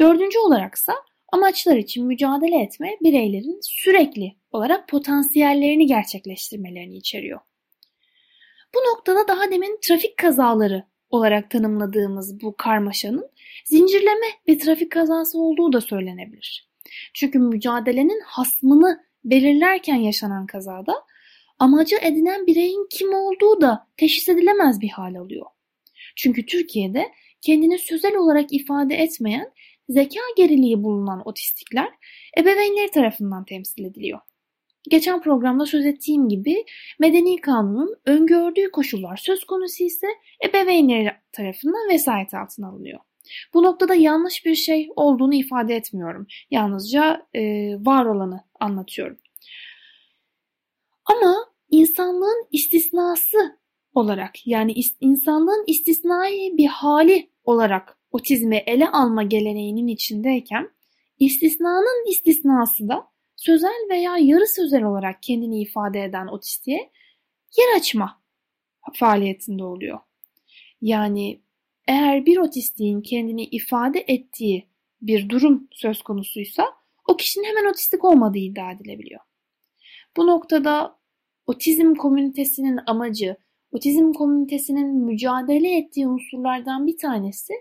Dördüncü 0.00 0.38
olaraksa 0.38 0.94
amaçlar 1.32 1.76
için 1.76 2.06
mücadele 2.06 2.62
etme 2.62 2.96
bireylerin 3.02 3.58
sürekli 3.62 4.36
olarak 4.50 4.88
potansiyellerini 4.88 5.86
gerçekleştirmelerini 5.86 6.96
içeriyor. 6.96 7.40
Bu 8.74 8.78
noktada 8.78 9.28
daha 9.28 9.50
demin 9.50 9.78
trafik 9.82 10.16
kazaları 10.16 10.84
olarak 11.10 11.50
tanımladığımız 11.50 12.40
bu 12.40 12.56
karmaşanın 12.56 13.30
zincirleme 13.64 14.26
bir 14.46 14.58
trafik 14.58 14.92
kazası 14.92 15.38
olduğu 15.38 15.72
da 15.72 15.80
söylenebilir. 15.80 16.68
Çünkü 17.14 17.38
mücadelenin 17.38 18.20
hasmını 18.26 19.04
belirlerken 19.24 19.96
yaşanan 19.96 20.46
kazada 20.46 20.94
amacı 21.58 21.96
edinen 22.02 22.46
bireyin 22.46 22.86
kim 22.90 23.14
olduğu 23.14 23.60
da 23.60 23.86
teşhis 23.96 24.28
edilemez 24.28 24.80
bir 24.80 24.88
hal 24.88 25.14
alıyor. 25.14 25.46
Çünkü 26.16 26.46
Türkiye'de 26.46 27.12
kendini 27.40 27.78
sözel 27.78 28.16
olarak 28.16 28.52
ifade 28.52 28.94
etmeyen 28.94 29.52
zeka 29.92 30.20
geriliği 30.36 30.82
bulunan 30.82 31.22
otistikler 31.28 31.88
ebeveynleri 32.38 32.90
tarafından 32.90 33.44
temsil 33.44 33.84
ediliyor. 33.84 34.20
Geçen 34.90 35.22
programda 35.22 35.66
söz 35.66 35.86
ettiğim 35.86 36.28
gibi 36.28 36.64
medeni 36.98 37.40
kanunun 37.40 37.96
öngördüğü 38.06 38.70
koşullar 38.70 39.16
söz 39.16 39.44
konusu 39.44 39.84
ise 39.84 40.06
ebeveynleri 40.48 41.12
tarafından 41.32 41.88
vesayet 41.90 42.34
altına 42.34 42.68
alınıyor. 42.68 43.00
Bu 43.54 43.62
noktada 43.62 43.94
yanlış 43.94 44.46
bir 44.46 44.54
şey 44.54 44.88
olduğunu 44.96 45.34
ifade 45.34 45.76
etmiyorum. 45.76 46.26
Yalnızca 46.50 47.26
e, 47.34 47.42
var 47.80 48.06
olanı 48.06 48.40
anlatıyorum. 48.60 49.18
Ama 51.04 51.34
insanlığın 51.70 52.46
istisnası 52.52 53.58
olarak 53.94 54.46
yani 54.46 54.74
insanlığın 55.00 55.64
istisnai 55.66 56.52
bir 56.56 56.66
hali 56.66 57.30
olarak 57.44 57.98
otizmi 58.12 58.56
ele 58.56 58.88
alma 58.88 59.22
geleneğinin 59.22 59.86
içindeyken 59.86 60.70
istisnanın 61.18 62.10
istisnası 62.10 62.88
da 62.88 63.06
sözel 63.36 63.88
veya 63.90 64.16
yarı 64.18 64.46
sözel 64.46 64.82
olarak 64.82 65.22
kendini 65.22 65.60
ifade 65.62 66.04
eden 66.04 66.26
otistiğe 66.26 66.90
yer 67.58 67.76
açma 67.76 68.22
faaliyetinde 68.94 69.64
oluyor. 69.64 69.98
Yani 70.80 71.42
eğer 71.88 72.26
bir 72.26 72.36
otistiğin 72.36 73.00
kendini 73.00 73.44
ifade 73.44 74.04
ettiği 74.08 74.68
bir 75.02 75.28
durum 75.28 75.68
söz 75.72 76.02
konusuysa 76.02 76.64
o 77.08 77.16
kişinin 77.16 77.44
hemen 77.44 77.70
otistik 77.70 78.04
olmadığı 78.04 78.38
iddia 78.38 78.72
edilebiliyor. 78.72 79.20
Bu 80.16 80.26
noktada 80.26 80.98
otizm 81.46 81.94
komünitesinin 81.94 82.78
amacı, 82.86 83.36
otizm 83.72 84.12
komünitesinin 84.12 84.96
mücadele 84.96 85.78
ettiği 85.78 86.08
unsurlardan 86.08 86.86
bir 86.86 86.98
tanesi 86.98 87.52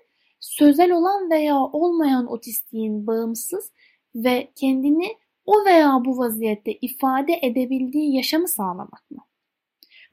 sözel 0.41 0.91
olan 0.91 1.29
veya 1.29 1.57
olmayan 1.57 2.31
otistiğin 2.31 3.07
bağımsız 3.07 3.71
ve 4.15 4.51
kendini 4.55 5.17
o 5.45 5.65
veya 5.65 6.01
bu 6.05 6.17
vaziyette 6.17 6.73
ifade 6.73 7.39
edebildiği 7.41 8.15
yaşamı 8.15 8.47
sağlamak 8.47 9.11
mı? 9.11 9.25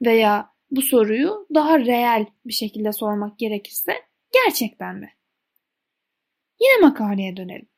Veya 0.01 0.49
bu 0.71 0.81
soruyu 0.81 1.47
daha 1.53 1.79
reel 1.79 2.25
bir 2.45 2.53
şekilde 2.53 2.93
sormak 2.93 3.39
gerekirse 3.39 3.93
gerçekten 4.45 4.95
mi? 4.95 5.13
Yine 6.61 6.81
makaleye 6.81 7.37
dönelim. 7.37 7.69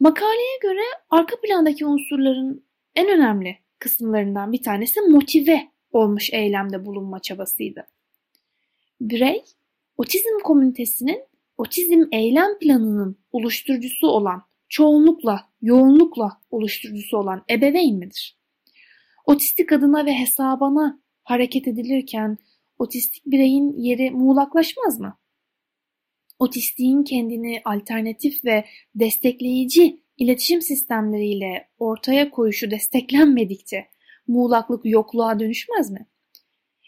Makaleye 0.00 0.58
göre 0.62 0.82
arka 1.10 1.36
plandaki 1.40 1.86
unsurların 1.86 2.66
en 2.94 3.08
önemli 3.08 3.58
kısımlarından 3.78 4.52
bir 4.52 4.62
tanesi 4.62 5.00
motive 5.00 5.68
olmuş 5.90 6.32
eylemde 6.32 6.86
bulunma 6.86 7.22
çabasıydı. 7.22 7.86
Birey, 9.00 9.44
otizm 9.96 10.38
komünitesinin 10.44 11.31
otizm 11.62 12.02
eylem 12.12 12.58
planının 12.58 13.18
oluşturucusu 13.32 14.06
olan, 14.06 14.42
çoğunlukla, 14.68 15.48
yoğunlukla 15.60 16.40
oluşturucusu 16.50 17.16
olan 17.16 17.44
ebeveyn 17.50 17.96
midir? 17.96 18.38
Otistik 19.26 19.72
adına 19.72 20.06
ve 20.06 20.14
hesabına 20.14 21.00
hareket 21.22 21.68
edilirken 21.68 22.38
otistik 22.78 23.26
bireyin 23.26 23.72
yeri 23.76 24.10
muğlaklaşmaz 24.10 25.00
mı? 25.00 25.18
Otistiğin 26.38 27.02
kendini 27.02 27.60
alternatif 27.64 28.44
ve 28.44 28.64
destekleyici 28.94 30.02
iletişim 30.16 30.62
sistemleriyle 30.62 31.68
ortaya 31.78 32.30
koyuşu 32.30 32.70
desteklenmedikçe 32.70 33.88
muğlaklık 34.26 34.80
yokluğa 34.84 35.40
dönüşmez 35.40 35.90
mi? 35.90 36.06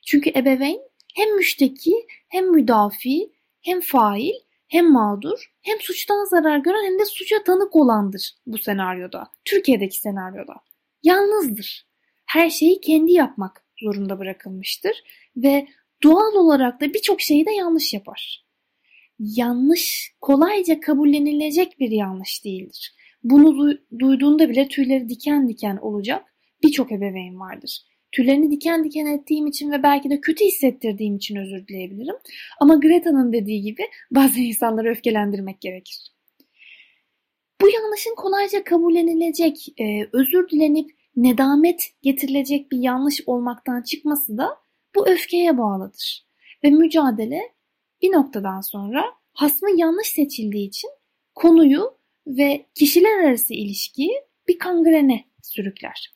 Çünkü 0.06 0.30
ebeveyn 0.30 0.80
hem 1.14 1.36
müşteki 1.36 2.06
hem 2.28 2.50
müdafi 2.50 3.32
hem 3.60 3.80
fail 3.80 4.34
hem 4.68 4.92
mağdur 4.92 5.52
hem 5.62 5.80
suçtan 5.80 6.24
zarar 6.24 6.58
gören 6.58 6.84
hem 6.84 6.98
de 6.98 7.04
suça 7.04 7.42
tanık 7.42 7.76
olandır 7.76 8.34
bu 8.46 8.58
senaryoda. 8.58 9.30
Türkiye'deki 9.44 9.98
senaryoda. 10.00 10.54
Yalnızdır. 11.02 11.86
Her 12.26 12.50
şeyi 12.50 12.80
kendi 12.80 13.12
yapmak 13.12 13.64
zorunda 13.82 14.18
bırakılmıştır 14.18 14.92
ve 15.36 15.66
doğal 16.02 16.34
olarak 16.34 16.80
da 16.80 16.94
birçok 16.94 17.20
şeyi 17.20 17.46
de 17.46 17.50
yanlış 17.50 17.94
yapar. 17.94 18.44
Yanlış 19.18 20.14
kolayca 20.20 20.80
kabullenilecek 20.80 21.80
bir 21.80 21.90
yanlış 21.90 22.44
değildir. 22.44 22.94
Bunu 23.22 23.78
duyduğunda 23.98 24.48
bile 24.48 24.68
tüyleri 24.68 25.08
diken 25.08 25.48
diken 25.48 25.76
olacak 25.76 26.34
birçok 26.62 26.92
ebeveyn 26.92 27.40
vardır. 27.40 27.80
Tüylerini 28.14 28.50
diken 28.50 28.84
diken 28.84 29.06
ettiğim 29.06 29.46
için 29.46 29.70
ve 29.70 29.82
belki 29.82 30.10
de 30.10 30.20
kötü 30.20 30.44
hissettirdiğim 30.44 31.16
için 31.16 31.36
özür 31.36 31.66
dileyebilirim. 31.66 32.14
Ama 32.60 32.74
Greta'nın 32.74 33.32
dediği 33.32 33.62
gibi 33.62 33.82
bazı 34.10 34.40
insanları 34.40 34.90
öfkelendirmek 34.90 35.60
gerekir. 35.60 36.14
Bu 37.60 37.68
yanlışın 37.68 38.14
kolayca 38.16 38.64
kabullenilecek, 38.64 39.80
e, 39.80 40.08
özür 40.12 40.48
dilenip 40.48 40.90
nedamet 41.16 41.82
getirilecek 42.02 42.72
bir 42.72 42.78
yanlış 42.78 43.20
olmaktan 43.26 43.82
çıkması 43.82 44.38
da 44.38 44.48
bu 44.94 45.08
öfkeye 45.08 45.58
bağlıdır. 45.58 46.26
Ve 46.64 46.70
mücadele 46.70 47.40
bir 48.02 48.12
noktadan 48.12 48.60
sonra 48.60 49.04
hasmı 49.32 49.80
yanlış 49.80 50.08
seçildiği 50.08 50.68
için 50.68 50.90
konuyu 51.34 51.98
ve 52.26 52.66
kişiler 52.74 53.24
arası 53.24 53.54
ilişkiyi 53.54 54.12
bir 54.48 54.58
kangrene 54.58 55.24
sürükler. 55.42 56.13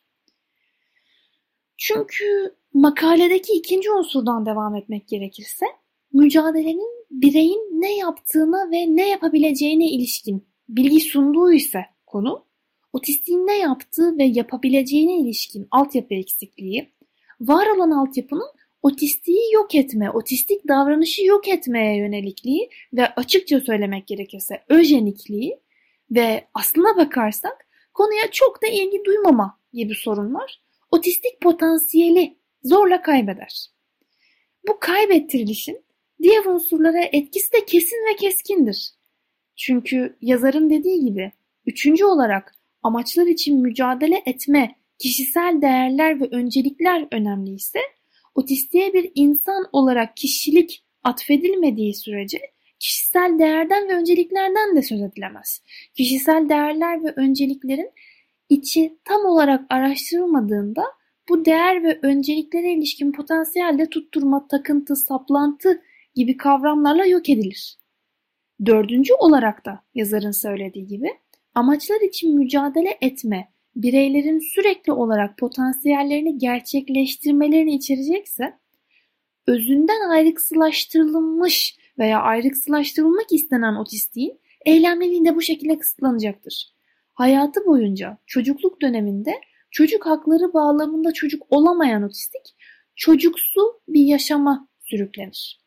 Çünkü 1.78 2.54
makaledeki 2.74 3.52
ikinci 3.52 3.90
unsurdan 3.90 4.46
devam 4.46 4.76
etmek 4.76 5.08
gerekirse 5.08 5.66
mücadelenin 6.12 7.06
bireyin 7.10 7.80
ne 7.80 7.96
yaptığına 7.96 8.70
ve 8.70 8.96
ne 8.96 9.08
yapabileceğine 9.08 9.90
ilişkin 9.90 10.48
bilgi 10.68 11.00
sunduğu 11.00 11.52
ise 11.52 11.84
konu, 12.06 12.44
otistiğin 12.92 13.46
ne 13.46 13.58
yaptığı 13.58 14.18
ve 14.18 14.24
yapabileceğine 14.24 15.16
ilişkin 15.16 15.68
altyapı 15.70 16.14
eksikliği, 16.14 16.92
var 17.40 17.66
olan 17.76 17.90
altyapının 17.90 18.50
otistiği 18.82 19.52
yok 19.54 19.74
etme, 19.74 20.10
otistik 20.10 20.68
davranışı 20.68 21.24
yok 21.24 21.48
etmeye 21.48 21.96
yönelikliği 21.96 22.70
ve 22.92 23.06
açıkça 23.14 23.60
söylemek 23.60 24.06
gerekirse 24.06 24.64
öjenikliği 24.68 25.60
ve 26.10 26.48
aslına 26.54 26.96
bakarsak 26.96 27.66
konuya 27.94 28.30
çok 28.32 28.62
da 28.62 28.66
ilgi 28.66 29.04
duymama 29.04 29.58
gibi 29.72 29.94
sorunlar 29.94 30.67
otistik 30.98 31.40
potansiyeli 31.40 32.36
zorla 32.62 33.02
kaybeder. 33.02 33.70
Bu 34.68 34.78
kaybettirilişin 34.80 35.84
diğer 36.22 36.44
unsurlara 36.44 37.00
etkisi 37.12 37.52
de 37.52 37.64
kesin 37.64 37.96
ve 37.96 38.16
keskindir. 38.16 38.90
Çünkü 39.56 40.16
yazarın 40.20 40.70
dediği 40.70 41.04
gibi 41.04 41.32
üçüncü 41.66 42.04
olarak 42.04 42.54
amaçlar 42.82 43.26
için 43.26 43.60
mücadele 43.60 44.22
etme, 44.26 44.74
kişisel 44.98 45.62
değerler 45.62 46.20
ve 46.20 46.24
öncelikler 46.24 47.08
önemli 47.10 47.54
ise 47.54 47.78
otistiğe 48.34 48.92
bir 48.92 49.12
insan 49.14 49.68
olarak 49.72 50.16
kişilik 50.16 50.84
atfedilmediği 51.02 51.94
sürece 51.94 52.38
kişisel 52.80 53.38
değerden 53.38 53.88
ve 53.88 53.92
önceliklerden 53.92 54.76
de 54.76 54.82
söz 54.82 55.02
edilemez. 55.02 55.62
Kişisel 55.96 56.48
değerler 56.48 57.04
ve 57.04 57.12
önceliklerin 57.16 57.90
içi 58.48 58.98
tam 59.04 59.24
olarak 59.24 59.66
araştırılmadığında 59.70 60.84
bu 61.28 61.44
değer 61.44 61.82
ve 61.82 61.98
önceliklere 62.02 62.72
ilişkin 62.72 63.12
potansiyelde 63.12 63.86
tutturma, 63.86 64.48
takıntı, 64.48 64.96
saplantı 64.96 65.82
gibi 66.14 66.36
kavramlarla 66.36 67.04
yok 67.04 67.28
edilir. 67.28 67.78
Dördüncü 68.66 69.14
olarak 69.14 69.66
da 69.66 69.84
yazarın 69.94 70.30
söylediği 70.30 70.86
gibi 70.86 71.08
amaçlar 71.54 72.00
için 72.00 72.36
mücadele 72.36 72.98
etme, 73.00 73.52
bireylerin 73.76 74.38
sürekli 74.54 74.92
olarak 74.92 75.38
potansiyellerini 75.38 76.38
gerçekleştirmelerini 76.38 77.74
içerecekse, 77.74 78.58
özünden 79.46 80.10
ayrıksılaştırılmış 80.10 81.76
veya 81.98 82.20
ayrıksılaştırılmak 82.20 83.32
istenen 83.32 83.74
otistiğin 83.74 84.40
eylemliliği 84.66 85.24
de 85.24 85.36
bu 85.36 85.42
şekilde 85.42 85.78
kısıtlanacaktır. 85.78 86.77
Hayatı 87.18 87.66
boyunca 87.66 88.18
çocukluk 88.26 88.82
döneminde 88.82 89.40
çocuk 89.70 90.06
hakları 90.06 90.54
bağlamında 90.54 91.12
çocuk 91.12 91.42
olamayan 91.50 92.02
otistik 92.02 92.56
çocuksu 92.96 93.80
bir 93.88 94.04
yaşama 94.04 94.68
sürüklenir. 94.80 95.60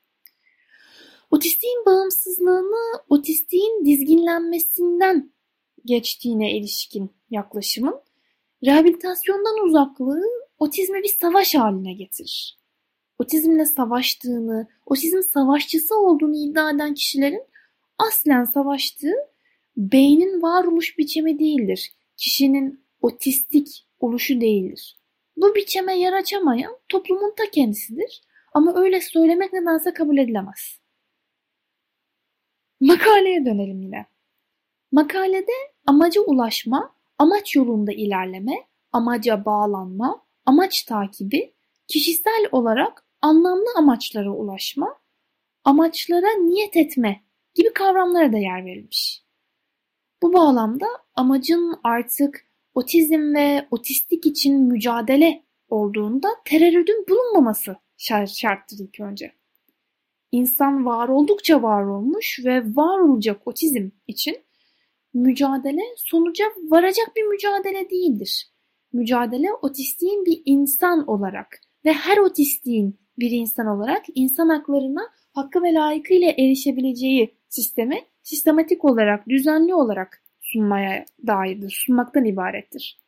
Otistiğin 1.31 1.85
bağımsızlığını 1.85 3.01
otistiğin 3.09 3.85
dizginlenmesinden 3.85 5.31
geçtiğine 5.85 6.57
ilişkin 6.57 7.11
yaklaşımın 7.29 8.01
rehabilitasyondan 8.65 9.65
uzaklığı 9.65 10.23
otizmi 10.59 11.03
bir 11.03 11.15
savaş 11.21 11.55
haline 11.55 11.93
getirir. 11.93 12.57
Otizmle 13.19 13.65
savaştığını, 13.65 14.67
otizm 14.85 15.21
savaşçısı 15.33 15.99
olduğunu 15.99 16.35
iddia 16.35 16.71
eden 16.71 16.93
kişilerin 16.93 17.43
aslen 17.97 18.43
savaştığı 18.43 19.30
beynin 19.77 20.41
varoluş 20.41 20.97
biçimi 20.97 21.39
değildir. 21.39 21.93
Kişinin 22.17 22.85
otistik 23.01 23.87
oluşu 23.99 24.41
değildir. 24.41 24.97
Bu 25.37 25.55
biçime 25.55 25.99
yer 25.99 26.13
açamayan 26.13 26.77
toplumun 26.89 27.33
ta 27.37 27.43
kendisidir. 27.51 28.21
Ama 28.53 28.75
öyle 28.75 29.01
söylemek 29.01 29.53
nedense 29.53 29.93
kabul 29.93 30.17
edilemez. 30.17 30.79
Makaleye 32.79 33.45
dönelim 33.45 33.81
yine. 33.81 34.05
Makalede 34.91 35.51
amaca 35.85 36.21
ulaşma, 36.21 36.95
amaç 37.17 37.55
yolunda 37.55 37.91
ilerleme, 37.91 38.53
amaca 38.91 39.45
bağlanma, 39.45 40.25
amaç 40.45 40.83
takibi, 40.83 41.53
kişisel 41.87 42.45
olarak 42.51 43.05
anlamlı 43.21 43.67
amaçlara 43.77 44.31
ulaşma, 44.31 44.99
amaçlara 45.63 46.27
niyet 46.27 46.77
etme 46.77 47.23
gibi 47.55 47.73
kavramlara 47.73 48.33
da 48.33 48.37
yer 48.37 48.65
verilmiş. 48.65 49.20
Bu 50.21 50.33
bağlamda 50.33 50.85
amacın 51.15 51.75
artık 51.83 52.45
otizm 52.73 53.35
ve 53.35 53.67
otistik 53.71 54.25
için 54.25 54.61
mücadele 54.61 55.43
olduğunda 55.69 56.27
terörün 56.45 57.05
bulunmaması 57.09 57.75
şarttır 58.27 58.77
ilk 58.79 58.99
önce. 58.99 59.31
İnsan 60.31 60.85
var 60.85 61.07
oldukça 61.07 61.61
var 61.61 61.83
olmuş 61.83 62.39
ve 62.45 62.75
var 62.75 62.99
olacak 62.99 63.41
otizm 63.45 63.89
için 64.07 64.37
mücadele 65.13 65.81
sonuca 65.97 66.45
varacak 66.69 67.11
bir 67.15 67.23
mücadele 67.23 67.89
değildir. 67.89 68.51
Mücadele 68.93 69.53
otistiğin 69.61 70.25
bir 70.25 70.41
insan 70.45 71.07
olarak 71.07 71.61
ve 71.85 71.93
her 71.93 72.17
otistiğin 72.17 72.99
bir 73.19 73.31
insan 73.31 73.67
olarak 73.67 74.05
insan 74.15 74.49
haklarına 74.49 75.01
hakkı 75.33 75.63
ve 75.63 75.73
layıkıyla 75.73 76.31
erişebileceği 76.31 77.35
sistemi 77.49 78.10
sistematik 78.23 78.85
olarak, 78.85 79.29
düzenli 79.29 79.75
olarak 79.75 80.23
sunmaya 80.41 81.05
dairdir, 81.27 81.83
sunmaktan 81.85 82.25
ibarettir. 82.25 82.99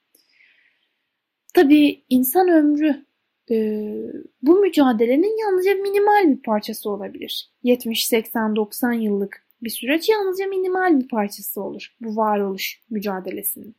Tabii 1.53 2.03
insan 2.09 2.49
ömrü 2.49 3.05
e, 3.51 3.55
bu 4.41 4.59
mücadelenin 4.59 5.41
yalnızca 5.41 5.75
minimal 5.75 6.37
bir 6.37 6.41
parçası 6.41 6.89
olabilir. 6.89 7.49
70, 7.63 8.07
80, 8.07 8.55
90 8.55 8.93
yıllık 8.93 9.47
bir 9.63 9.69
süreç 9.69 10.09
yalnızca 10.09 10.47
minimal 10.47 10.99
bir 10.99 11.07
parçası 11.07 11.61
olur 11.61 11.95
bu 12.01 12.15
varoluş 12.15 12.81
mücadelesinin. 12.89 13.75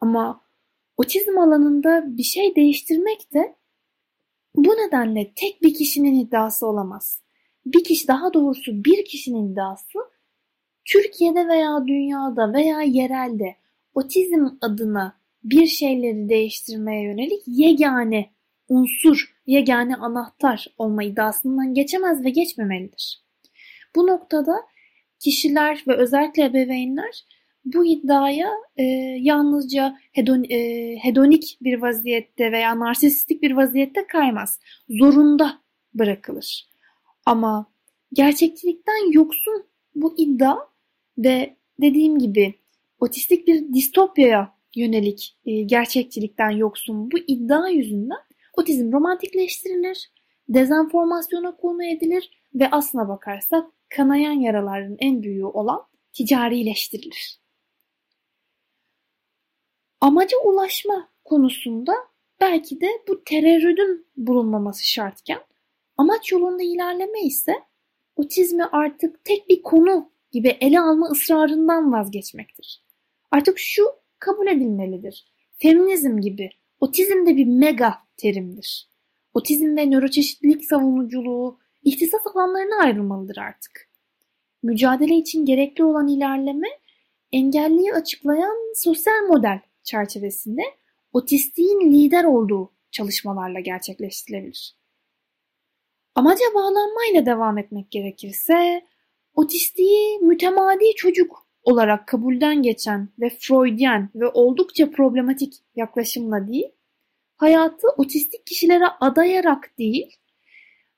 Ama 0.00 0.40
otizm 0.96 1.38
alanında 1.38 2.04
bir 2.06 2.22
şey 2.22 2.56
değiştirmek 2.56 3.34
de 3.34 3.56
bu 4.56 4.70
nedenle 4.70 5.32
tek 5.36 5.62
bir 5.62 5.74
kişinin 5.74 6.14
iddiası 6.14 6.66
olamaz. 6.66 7.22
Bir 7.66 7.84
kişi 7.84 8.08
daha 8.08 8.34
doğrusu 8.34 8.84
bir 8.84 9.04
kişinin 9.04 9.52
iddiası 9.52 9.98
Türkiye'de 10.84 11.48
veya 11.48 11.86
dünyada 11.86 12.52
veya 12.52 12.80
yerelde 12.82 13.56
otizm 13.94 14.46
adına 14.60 15.16
bir 15.44 15.66
şeyleri 15.66 16.28
değiştirmeye 16.28 17.02
yönelik 17.02 17.42
yegane 17.46 18.30
unsur, 18.68 19.34
yegane 19.46 19.96
anahtar 19.96 20.66
olma 20.78 21.04
iddiasından 21.04 21.74
geçemez 21.74 22.24
ve 22.24 22.30
geçmemelidir. 22.30 23.24
Bu 23.96 24.06
noktada 24.06 24.54
kişiler 25.20 25.84
ve 25.88 25.96
özellikle 25.96 26.44
ebeveynler 26.44 27.24
bu 27.64 27.86
iddiaya 27.86 28.50
e, 28.76 28.82
yalnızca 29.20 29.96
hedon, 30.12 30.44
e, 30.50 30.58
hedonik 31.02 31.58
bir 31.60 31.82
vaziyette 31.82 32.52
veya 32.52 32.78
narsistik 32.78 33.42
bir 33.42 33.50
vaziyette 33.50 34.06
kaymaz. 34.06 34.60
Zorunda 34.88 35.58
bırakılır. 35.94 36.68
Ama 37.26 37.66
gerçekçilikten 38.12 39.12
yoksun 39.12 39.64
bu 39.94 40.14
iddia 40.16 40.56
ve 41.18 41.56
dediğim 41.80 42.18
gibi 42.18 42.54
otistik 43.00 43.46
bir 43.46 43.74
distopyaya 43.74 44.54
yönelik 44.76 45.36
e, 45.46 45.62
gerçekçilikten 45.62 46.50
yoksun 46.50 47.10
bu 47.10 47.18
iddia 47.18 47.68
yüzünden 47.68 48.18
otizm 48.56 48.92
romantikleştirilir, 48.92 50.12
dezenformasyona 50.48 51.56
konu 51.56 51.84
edilir 51.84 52.30
ve 52.54 52.70
aslına 52.70 53.08
bakarsak 53.08 53.70
kanayan 53.88 54.32
yaraların 54.32 54.96
en 54.98 55.22
büyüğü 55.22 55.44
olan 55.44 55.86
ticarileştirilir. 56.12 57.38
Amaca 60.00 60.38
ulaşma 60.44 61.08
konusunda 61.24 61.92
belki 62.40 62.80
de 62.80 62.88
bu 63.08 63.24
terörün 63.24 64.06
bulunmaması 64.16 64.88
şartken 64.88 65.40
amaç 65.96 66.32
yolunda 66.32 66.62
ilerleme 66.62 67.20
ise 67.20 67.54
otizmi 68.16 68.64
artık 68.64 69.24
tek 69.24 69.48
bir 69.48 69.62
konu 69.62 70.10
gibi 70.34 70.48
ele 70.60 70.80
alma 70.80 71.06
ısrarından 71.06 71.92
vazgeçmektir. 71.92 72.82
Artık 73.30 73.58
şu 73.58 73.82
kabul 74.18 74.46
edilmelidir. 74.46 75.24
Feminizm 75.58 76.20
gibi 76.20 76.50
otizm 76.80 77.26
de 77.26 77.36
bir 77.36 77.46
mega 77.46 77.94
terimdir. 78.16 78.88
Otizm 79.34 79.76
ve 79.76 79.90
nöroçeşitlilik 79.90 80.64
savunuculuğu 80.64 81.58
ihtisas 81.82 82.26
alanlarına 82.26 82.82
ayrılmalıdır 82.82 83.36
artık. 83.36 83.88
Mücadele 84.62 85.14
için 85.14 85.44
gerekli 85.44 85.84
olan 85.84 86.08
ilerleme 86.08 86.68
engelliyi 87.32 87.92
açıklayan 87.92 88.74
sosyal 88.74 89.26
model 89.28 89.60
çerçevesinde 89.82 90.62
otistiğin 91.12 91.92
lider 91.92 92.24
olduğu 92.24 92.72
çalışmalarla 92.90 93.60
gerçekleştirilebilir. 93.60 94.76
Amaca 96.14 96.44
bağlanmayla 96.54 97.26
devam 97.26 97.58
etmek 97.58 97.90
gerekirse 97.90 98.86
otistiği 99.34 100.18
mütemadi 100.18 100.84
çocuk 100.96 101.46
olarak 101.62 102.08
kabulden 102.08 102.62
geçen 102.62 103.08
ve 103.20 103.30
Freudian 103.40 104.10
ve 104.14 104.28
oldukça 104.28 104.90
problematik 104.90 105.54
yaklaşımla 105.76 106.48
değil, 106.48 106.68
hayatı 107.36 107.88
otistik 107.96 108.46
kişilere 108.46 108.86
adayarak 109.00 109.78
değil, 109.78 110.16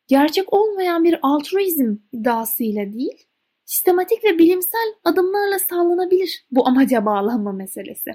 gerçek 0.07 0.53
olmayan 0.53 1.05
bir 1.05 1.19
altruizm 1.23 1.97
iddiasıyla 2.13 2.93
değil, 2.93 3.27
sistematik 3.65 4.25
ve 4.25 4.39
bilimsel 4.39 4.95
adımlarla 5.05 5.59
sağlanabilir 5.59 6.47
bu 6.51 6.69
amaca 6.69 7.07
bağlanma 7.07 7.53
meselesi. 7.53 8.11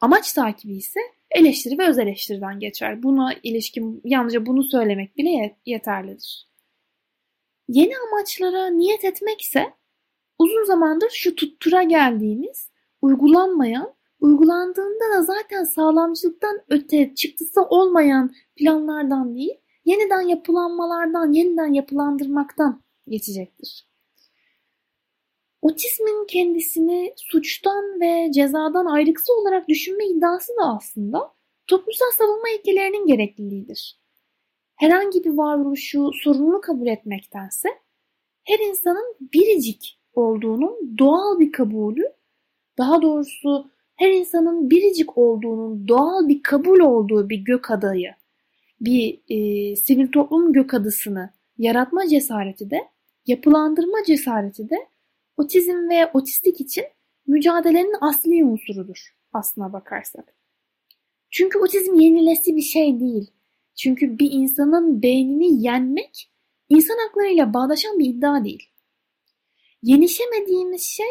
Amaç 0.00 0.32
takibi 0.32 0.76
ise 0.76 1.00
eleştiri 1.30 1.78
ve 1.78 1.88
öz 1.88 1.98
eleştiriden 1.98 2.60
geçer. 2.60 3.02
Buna 3.02 3.34
ilişkin 3.42 4.00
yalnızca 4.04 4.46
bunu 4.46 4.62
söylemek 4.62 5.16
bile 5.16 5.56
yeterlidir. 5.66 6.46
Yeni 7.68 7.92
amaçlara 8.08 8.66
niyet 8.66 9.04
etmekse 9.04 9.74
uzun 10.38 10.64
zamandır 10.64 11.10
şu 11.10 11.34
tuttura 11.34 11.82
geldiğimiz 11.82 12.70
uygulanmayan, 13.02 13.94
uygulandığında 14.20 15.14
da 15.14 15.22
zaten 15.22 15.64
sağlamcılıktan 15.64 16.60
öte 16.68 17.14
çıktısı 17.14 17.62
olmayan 17.62 18.34
planlardan 18.56 19.34
değil, 19.34 19.60
yeniden 19.84 20.20
yapılanmalardan, 20.20 21.32
yeniden 21.32 21.72
yapılandırmaktan 21.72 22.82
geçecektir. 23.08 23.86
Otizmin 25.62 26.26
kendisini 26.26 27.14
suçtan 27.16 28.00
ve 28.00 28.32
cezadan 28.32 28.86
ayrıksı 28.86 29.32
olarak 29.32 29.68
düşünme 29.68 30.06
iddiası 30.06 30.52
da 30.60 30.76
aslında 30.76 31.34
toplumsal 31.66 32.10
savunma 32.18 32.48
ilkelerinin 32.58 33.06
gerekliliğidir. 33.06 34.05
Herhangi 34.76 35.24
bir 35.24 35.30
varoluşu 35.30 36.10
sorumlu 36.22 36.60
kabul 36.60 36.86
etmektense 36.86 37.68
her 38.44 38.58
insanın 38.58 39.16
biricik 39.20 39.98
olduğunun 40.14 40.98
doğal 40.98 41.38
bir 41.38 41.52
kabulü, 41.52 42.04
daha 42.78 43.02
doğrusu 43.02 43.70
her 43.96 44.10
insanın 44.10 44.70
biricik 44.70 45.18
olduğunun 45.18 45.88
doğal 45.88 46.28
bir 46.28 46.42
kabul 46.42 46.80
olduğu 46.80 47.28
bir 47.28 47.38
gök 47.38 47.70
adayı, 47.70 48.14
bir 48.80 49.20
e, 49.28 49.76
sivil 49.76 50.12
toplum 50.12 50.52
gök 50.52 50.74
adısını 50.74 51.30
yaratma 51.58 52.08
cesareti 52.08 52.70
de, 52.70 52.88
yapılandırma 53.26 53.98
cesareti 54.06 54.70
de 54.70 54.88
otizm 55.36 55.88
ve 55.90 56.10
otistik 56.14 56.60
için 56.60 56.84
mücadelenin 57.26 57.94
asli 58.00 58.44
unsurudur 58.44 59.16
aslına 59.32 59.72
bakarsak. 59.72 60.34
Çünkü 61.30 61.58
otizm 61.58 61.94
yenilesi 61.94 62.56
bir 62.56 62.62
şey 62.62 63.00
değil. 63.00 63.30
Çünkü 63.76 64.18
bir 64.18 64.30
insanın 64.32 65.02
beynini 65.02 65.62
yenmek 65.62 66.30
insan 66.68 66.96
haklarıyla 67.06 67.54
bağdaşan 67.54 67.98
bir 67.98 68.06
iddia 68.06 68.44
değil. 68.44 68.70
Yenişemediğimiz 69.82 70.82
şey 70.82 71.06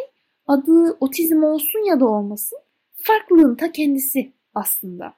adı 0.48 0.98
otizm 1.00 1.44
olsun 1.44 1.90
ya 1.90 2.00
da 2.00 2.06
olmasın 2.06 2.60
farklılığın 2.96 3.56
ta 3.56 3.72
kendisi 3.72 4.34
aslında. 4.54 5.14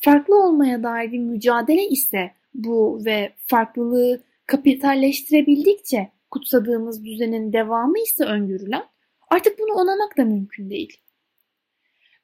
Farklı 0.00 0.42
olmaya 0.42 0.82
dair 0.82 1.12
bir 1.12 1.18
mücadele 1.18 1.88
ise 1.88 2.30
bu 2.54 3.00
ve 3.04 3.32
farklılığı 3.46 4.20
kapitalleştirebildikçe 4.46 6.12
kutsadığımız 6.30 7.04
düzenin 7.04 7.52
devamı 7.52 7.98
ise 7.98 8.24
öngörülen 8.24 8.84
artık 9.30 9.58
bunu 9.58 9.72
onamak 9.74 10.18
da 10.18 10.24
mümkün 10.24 10.70
değil. 10.70 11.00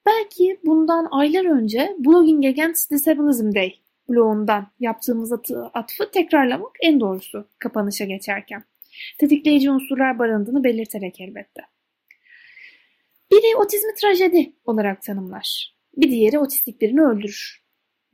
Belki 0.07 0.61
bundan 0.65 1.09
aylar 1.11 1.45
önce 1.45 1.97
Blogging 1.99 2.47
Against 2.47 2.91
Disabilism 2.91 3.55
Day 3.55 3.82
blogundan 4.09 4.67
yaptığımız 4.81 5.33
atı, 5.33 5.65
atfı 5.75 6.11
tekrarlamak 6.11 6.77
en 6.81 7.01
doğrusu 7.01 7.49
kapanışa 7.59 8.05
geçerken. 8.05 8.65
Tetikleyici 9.19 9.71
unsurlar 9.71 10.19
barındığını 10.19 10.65
belirterek 10.65 11.21
elbette. 11.21 11.63
Biri 13.33 13.57
otizmi 13.57 13.95
trajedi 13.95 14.53
olarak 14.65 15.03
tanımlar. 15.03 15.77
Bir 15.97 16.11
diğeri 16.11 16.39
otistik 16.39 16.81
birini 16.81 17.03
öldürür. 17.03 17.63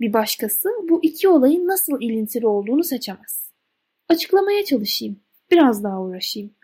Bir 0.01 0.13
başkası 0.13 0.69
bu 0.89 1.01
iki 1.03 1.29
olayın 1.29 1.67
nasıl 1.67 2.01
ilintili 2.01 2.47
olduğunu 2.47 2.85
seçemez. 2.85 3.51
Açıklamaya 4.09 4.65
çalışayım. 4.65 5.21
Biraz 5.51 5.85
daha 5.85 6.03
uğraşayım. 6.03 6.55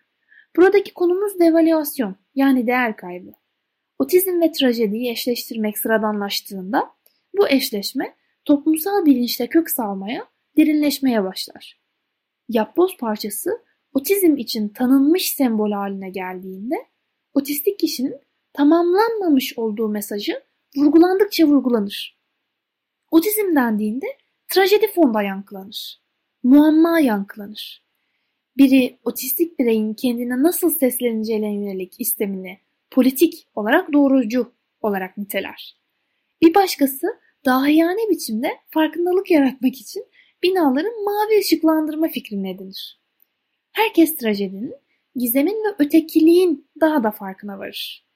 Buradaki 0.57 0.95
konumuz 0.95 1.41
devalüasyon 1.41 2.17
yani 2.35 2.67
değer 2.67 2.97
kaybı. 2.97 3.33
otizm 3.99 4.41
ve 4.41 4.53
trajediyi 4.53 5.11
eşleştirmek 5.11 5.79
sıradanlaştığında 5.79 6.91
bu 7.39 7.49
eşleşme 7.49 8.15
toplumsal 8.45 9.07
bilinçte 9.07 9.47
kök 9.47 9.71
salmaya, 9.71 10.29
derinleşmeye 10.57 11.25
başlar. 11.25 11.81
Yapboz 12.49 12.97
parçası 12.97 13.51
otizm 13.93 14.37
için 14.37 14.69
tanınmış 14.69 15.31
sembol 15.31 15.73
haline 15.73 16.11
geldiğinde 16.11 16.75
otistik 17.35 17.79
kişinin 17.79 18.21
tamamlanmamış 18.53 19.59
olduğu 19.59 19.89
mesajı 19.89 20.43
vurgulandıkça 20.77 21.45
vurgulanır. 21.45 22.19
Otizm 23.11 23.57
dendiğinde 23.57 24.07
trajedi 24.49 24.87
fonda 24.95 25.23
yankılanır. 25.23 26.01
Muamma 26.43 27.01
yankılanır. 27.01 27.85
Biri 28.57 28.99
otistik 29.05 29.59
bireyin 29.59 29.95
kendine 29.95 30.43
nasıl 30.43 30.71
sesleneceğine 30.71 31.55
yönelik 31.55 32.01
istemini 32.01 32.59
politik 32.91 33.49
olarak 33.55 33.93
doğrucu 33.93 34.53
olarak 34.81 35.19
niteler. 35.19 35.77
Bir 36.43 36.55
başkası 36.55 37.07
dahiyane 37.45 38.11
biçimde 38.11 38.49
farkındalık 38.71 39.31
yaratmak 39.31 39.75
için 39.75 40.05
binaların 40.43 41.05
mavi 41.05 41.41
ışıklandırma 41.41 42.09
fikrini 42.09 42.51
edinir. 42.51 43.01
Herkes 43.73 44.17
trajedinin, 44.17 44.75
gizemin 45.17 45.65
ve 45.65 45.75
ötekiliğin 45.79 46.69
daha 46.81 47.05
da 47.05 47.11
farkına 47.11 47.59
varır. 47.59 48.07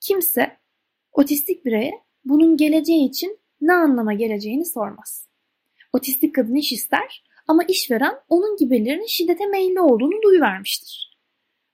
Kimse 0.00 0.56
otistik 1.12 1.64
bireye 1.64 1.92
bunun 2.24 2.56
geleceği 2.56 3.08
için 3.08 3.38
ne 3.60 3.72
anlama 3.72 4.14
geleceğini 4.14 4.64
sormaz. 4.64 5.28
Otistik 5.92 6.34
kadın 6.34 6.54
iş 6.54 6.72
ister 6.72 7.24
ama 7.48 7.62
işveren 7.68 8.14
onun 8.28 8.56
gibilerinin 8.56 9.06
şiddete 9.06 9.46
meyilli 9.46 9.80
olduğunu 9.80 10.22
duyuvermiştir. 10.22 11.18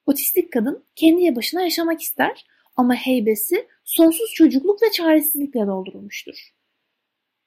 Otistik 0.06 0.52
kadın 0.52 0.84
kendi 0.96 1.36
başına 1.36 1.62
yaşamak 1.62 2.02
ister 2.02 2.46
ama 2.76 2.94
heybesi 2.94 3.68
sonsuz 3.84 4.34
çocukluk 4.34 4.82
ve 4.82 4.90
çaresizlikle 4.90 5.66
doldurulmuştur. 5.66 6.52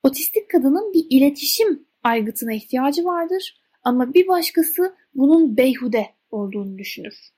Otistik 0.06 0.50
kadının 0.50 0.94
bir 0.94 1.06
iletişim 1.10 1.88
aygıtına 2.04 2.54
ihtiyacı 2.54 3.06
vardır 3.06 3.62
ama 3.84 4.14
bir 4.14 4.28
başkası 4.28 4.96
bunun 5.14 5.58
beyhude 5.58 6.06
olduğunu 6.30 6.78
düşünür. 6.78 7.30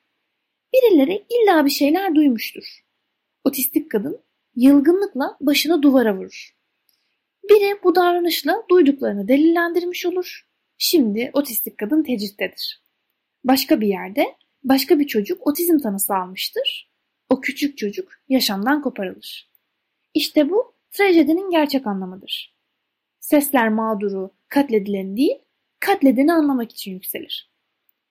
Birileri 0.74 1.26
illa 1.30 1.66
bir 1.66 1.70
şeyler 1.70 2.16
duymuştur. 2.16 2.86
Otistik 3.44 3.92
kadın 3.92 4.20
yılgınlıkla 4.56 5.38
başını 5.42 5.84
duvara 5.84 6.18
vurur. 6.18 6.56
Biri 7.50 7.84
bu 7.84 7.96
davranışla 7.96 8.64
duyduklarını 8.70 9.28
delillendirmiş 9.28 10.06
olur. 10.06 10.48
Şimdi 10.78 11.30
otistik 11.34 11.78
kadın 11.78 12.04
tecrittedir. 12.04 12.84
Başka 13.44 13.82
bir 13.82 13.88
yerde 13.88 14.36
başka 14.64 15.00
bir 15.00 15.08
çocuk 15.08 15.48
otizm 15.48 15.78
tanısı 15.78 16.16
almıştır. 16.16 16.92
O 17.30 17.42
küçük 17.42 17.78
çocuk 17.78 18.12
yaşamdan 18.30 18.82
koparılır. 18.82 19.52
İşte 20.14 20.50
bu 20.50 20.76
trajedinin 20.92 21.52
gerçek 21.52 21.88
anlamıdır. 21.88 22.57
Sesler 23.28 23.70
mağduru, 23.70 24.34
katledilen 24.50 25.18
değil, 25.18 25.38
katledeni 25.80 26.34
anlamak 26.34 26.72
için 26.72 26.92
yükselir. 26.92 27.52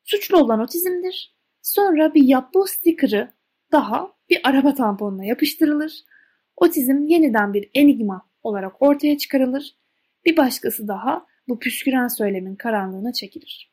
Suçlu 0.05 0.38
olan 0.38 0.61
otizmdir. 0.61 1.35
Sonra 1.62 2.14
bir 2.14 2.22
yapboz 2.22 2.70
sticker'ı 2.70 3.33
daha 3.72 4.12
bir 4.31 4.40
araba 4.44 4.74
tamponuna 4.74 5.24
yapıştırılır. 5.24 6.05
Otizm 6.57 7.07
yeniden 7.07 7.55
bir 7.55 7.70
enigma 7.74 8.29
olarak 8.42 8.83
ortaya 8.83 9.18
çıkarılır. 9.18 9.76
Bir 10.24 10.37
başkası 10.37 10.88
daha 10.88 11.26
bu 11.48 11.59
püsküren 11.59 12.09
söylemin 12.09 12.57
karanlığına 12.57 13.12
çekilir. 13.12 13.72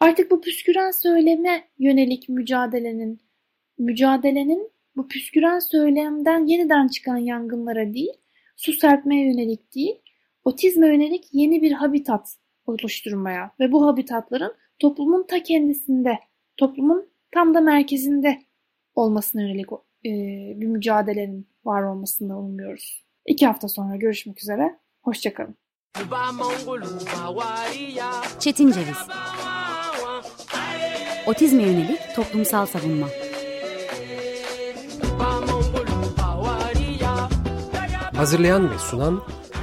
Artık 0.00 0.30
bu 0.30 0.40
püsküren 0.40 0.90
söyleme 0.90 1.68
yönelik 1.78 2.28
mücadelenin 2.28 3.20
mücadelenin 3.78 4.72
bu 4.96 5.08
püsküren 5.08 5.58
söylemden 5.58 6.46
yeniden 6.46 6.88
çıkan 6.88 7.16
yangınlara 7.16 7.94
değil, 7.94 8.12
su 8.56 8.72
serpmeye 8.72 9.26
yönelik 9.26 9.74
değil, 9.74 10.00
otizme 10.44 10.86
yönelik 10.86 11.28
yeni 11.32 11.62
bir 11.62 11.72
habitat 11.72 12.36
oluşturmaya 12.66 13.50
ve 13.60 13.72
bu 13.72 13.86
habitatların 13.86 14.54
toplumun 14.78 15.26
ta 15.26 15.42
kendisinde, 15.42 16.18
toplumun 16.56 17.10
tam 17.30 17.54
da 17.54 17.60
merkezinde 17.60 18.38
olmasına 18.94 19.42
yönelik 19.42 19.66
e, 20.06 20.10
bir 20.60 20.66
mücadelenin 20.66 21.48
var 21.64 21.82
olmasını 21.82 22.38
umuyoruz. 22.38 23.04
İki 23.26 23.46
hafta 23.46 23.68
sonra 23.68 23.96
görüşmek 23.96 24.42
üzere. 24.42 24.78
Hoşçakalın. 25.02 25.56
Çetin 28.38 28.72
Ceviz 28.72 28.96
Otizme 31.26 31.62
yönelik 31.62 31.98
toplumsal 32.16 32.66
savunma 32.66 33.06
Hazırlayan 38.16 38.70
ve 38.70 38.78
sunan 38.78 39.22